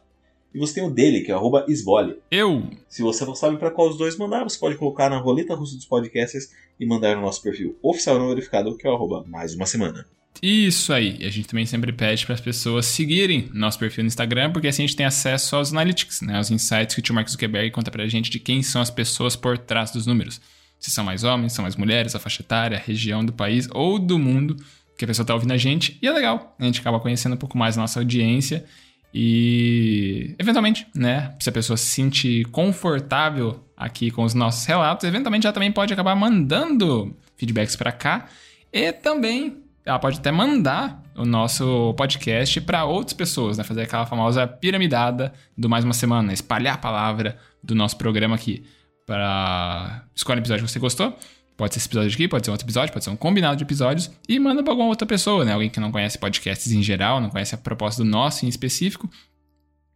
E 0.57 0.59
você 0.59 0.73
tem 0.73 0.83
o 0.83 0.89
dele, 0.89 1.21
que 1.21 1.31
é 1.31 1.35
arroba 1.35 1.63
Esbole. 1.67 2.15
Eu, 2.31 2.67
Se 2.89 3.03
você 3.03 3.23
não 3.23 3.35
sabe 3.35 3.57
para 3.57 3.69
qual 3.69 3.89
dos 3.89 3.97
dois 3.99 4.17
mandar, 4.17 4.43
você 4.43 4.57
pode 4.57 4.75
colocar 4.75 5.07
na 5.07 5.19
roleta 5.19 5.53
russa 5.53 5.75
dos 5.75 5.85
podcasters 5.85 6.49
e 6.79 6.85
mandar 6.85 7.15
no 7.15 7.21
nosso 7.21 7.43
perfil 7.43 7.77
oficial 7.79 8.17
não 8.17 8.29
verificado, 8.29 8.75
que 8.75 8.87
é 8.87 8.89
o 8.89 8.95
arroba 8.95 9.23
mais 9.27 9.53
uma 9.53 9.67
semana. 9.67 10.03
Isso 10.41 10.91
aí. 10.91 11.15
E 11.19 11.25
a 11.27 11.29
gente 11.29 11.47
também 11.47 11.67
sempre 11.67 11.93
pede 11.93 12.25
para 12.25 12.33
as 12.33 12.41
pessoas 12.41 12.87
seguirem 12.87 13.51
nosso 13.53 13.77
perfil 13.77 14.03
no 14.03 14.07
Instagram, 14.07 14.51
porque 14.51 14.67
assim 14.67 14.83
a 14.83 14.87
gente 14.87 14.95
tem 14.95 15.05
acesso 15.05 15.55
aos 15.55 15.71
analytics, 15.71 16.21
né? 16.21 16.37
Aos 16.37 16.49
insights 16.49 16.95
que 16.95 17.01
o 17.01 17.03
tio 17.03 17.13
Mark 17.13 17.29
Zuckerberg 17.29 17.69
conta 17.69 17.91
pra 17.91 18.07
gente 18.07 18.31
de 18.31 18.39
quem 18.39 18.63
são 18.63 18.81
as 18.81 18.89
pessoas 18.89 19.35
por 19.35 19.59
trás 19.59 19.91
dos 19.91 20.07
números. 20.07 20.41
Se 20.79 20.89
são 20.89 21.03
mais 21.03 21.23
homens, 21.23 21.53
são 21.53 21.61
mais 21.61 21.75
mulheres, 21.75 22.15
a 22.15 22.19
faixa 22.19 22.41
etária, 22.41 22.77
a 22.79 22.81
região 22.81 23.23
do 23.23 23.31
país 23.31 23.67
ou 23.75 23.99
do 23.99 24.17
mundo 24.17 24.57
que 24.97 25.05
a 25.05 25.07
pessoa 25.07 25.23
tá 25.23 25.35
ouvindo 25.35 25.53
a 25.53 25.57
gente. 25.57 25.99
E 26.01 26.07
é 26.07 26.11
legal, 26.11 26.55
a 26.57 26.65
gente 26.65 26.79
acaba 26.79 26.99
conhecendo 26.99 27.33
um 27.33 27.37
pouco 27.37 27.55
mais 27.59 27.77
a 27.77 27.81
nossa 27.81 27.99
audiência 27.99 28.65
e, 29.13 30.35
eventualmente, 30.37 30.87
né, 30.95 31.33
se 31.39 31.49
a 31.49 31.51
pessoa 31.51 31.77
se 31.77 31.87
sentir 31.87 32.45
confortável 32.45 33.63
aqui 33.75 34.11
com 34.11 34.23
os 34.23 34.33
nossos 34.33 34.65
relatos, 34.65 35.05
eventualmente 35.07 35.45
ela 35.47 35.53
também 35.53 35.71
pode 35.71 35.93
acabar 35.93 36.15
mandando 36.15 37.15
feedbacks 37.35 37.75
para 37.75 37.91
cá 37.91 38.27
e 38.71 38.91
também 38.91 39.63
ela 39.85 39.99
pode 39.99 40.19
até 40.19 40.31
mandar 40.31 41.01
o 41.15 41.25
nosso 41.25 41.93
podcast 41.95 42.59
para 42.61 42.83
outras 42.83 43.13
pessoas, 43.13 43.57
né? 43.57 43.63
Fazer 43.63 43.83
aquela 43.83 44.05
famosa 44.05 44.45
piramidada 44.45 45.33
do 45.57 45.69
mais 45.69 45.85
uma 45.85 45.93
semana, 45.93 46.33
espalhar 46.33 46.75
a 46.75 46.77
palavra 46.77 47.37
do 47.63 47.73
nosso 47.73 47.97
programa 47.97 48.35
aqui. 48.35 48.63
Para 49.05 50.03
escolher 50.13 50.39
o 50.39 50.41
episódio 50.41 50.65
que 50.65 50.71
você 50.71 50.79
gostou. 50.79 51.17
Pode 51.57 51.73
ser 51.73 51.79
esse 51.79 51.87
episódio 51.87 52.13
aqui, 52.13 52.27
pode 52.27 52.45
ser 52.45 52.51
outro 52.51 52.65
episódio, 52.65 52.93
pode 52.93 53.03
ser 53.03 53.09
um 53.09 53.15
combinado 53.15 53.57
de 53.57 53.63
episódios. 53.63 54.11
E 54.29 54.37
manda 54.37 54.61
para 54.61 54.71
alguma 54.71 54.87
outra 54.87 55.07
pessoa, 55.07 55.43
né? 55.43 55.53
Alguém 55.53 55.71
que 55.71 55.79
não 55.79 55.91
conhece 55.91 56.15
podcasts 56.17 56.71
em 56.71 56.83
geral, 56.83 57.19
não 57.19 57.31
conhece 57.31 57.55
a 57.55 57.57
proposta 57.57 58.03
do 58.03 58.09
nosso 58.09 58.45
em 58.45 58.47
específico. 58.47 59.09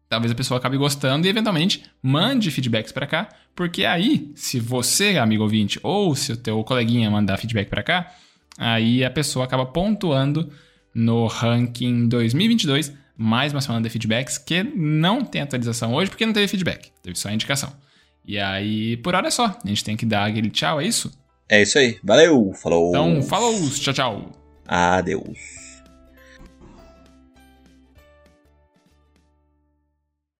Talvez 0.10 0.32
a 0.32 0.36
pessoa 0.36 0.58
acabe 0.58 0.76
gostando 0.76 1.28
e, 1.28 1.30
eventualmente, 1.30 1.86
mande 2.02 2.50
feedbacks 2.50 2.92
para 2.92 3.06
cá. 3.06 3.30
Porque 3.56 3.86
aí, 3.86 4.32
se 4.36 4.60
você, 4.60 5.20
amigo 5.20 5.44
ouvinte, 5.44 5.80
ou 5.84 6.16
se 6.16 6.32
o 6.32 6.38
teu 6.38 6.64
coleguinha 6.64 7.12
mandar 7.12 7.38
feedback 7.38 7.70
para 7.70 7.84
cá, 7.84 8.12
aí 8.58 9.06
a 9.06 9.12
pessoa 9.12 9.46
acaba 9.46 9.66
pontuando 9.66 10.52
no 10.96 11.28
ranking 11.28 12.08
2022, 12.08 12.92
mais 13.16 13.54
uma 13.54 13.62
semana 13.62 13.84
de 13.84 13.90
feedbacks, 13.90 14.40
que 14.40 14.64
não 14.64 15.24
tem 15.24 15.44
atualização 15.44 15.94
hoje 15.94 16.10
porque 16.10 16.26
não 16.26 16.34
teve 16.34 16.48
feedback, 16.48 16.92
teve 17.04 17.18
só 17.18 17.30
indicação. 17.30 17.72
E 18.26 18.40
aí, 18.40 18.98
por 18.98 19.14
hora 19.14 19.28
é 19.28 19.32
só. 19.32 19.46
A 19.64 19.68
gente 19.68 19.84
tem 19.84 19.96
que 19.96 20.06
dar 20.06 20.26
aquele 20.26 20.50
tchau, 20.50 20.82
é 20.82 20.86
isso? 20.86 21.12
É 21.52 21.62
isso 21.62 21.78
aí. 21.78 22.00
Valeu, 22.02 22.54
falou. 22.54 22.90
Então, 22.92 23.22
falou, 23.22 23.54
tchau, 23.72 23.94
tchau. 23.94 24.32
Adeus. 24.66 25.61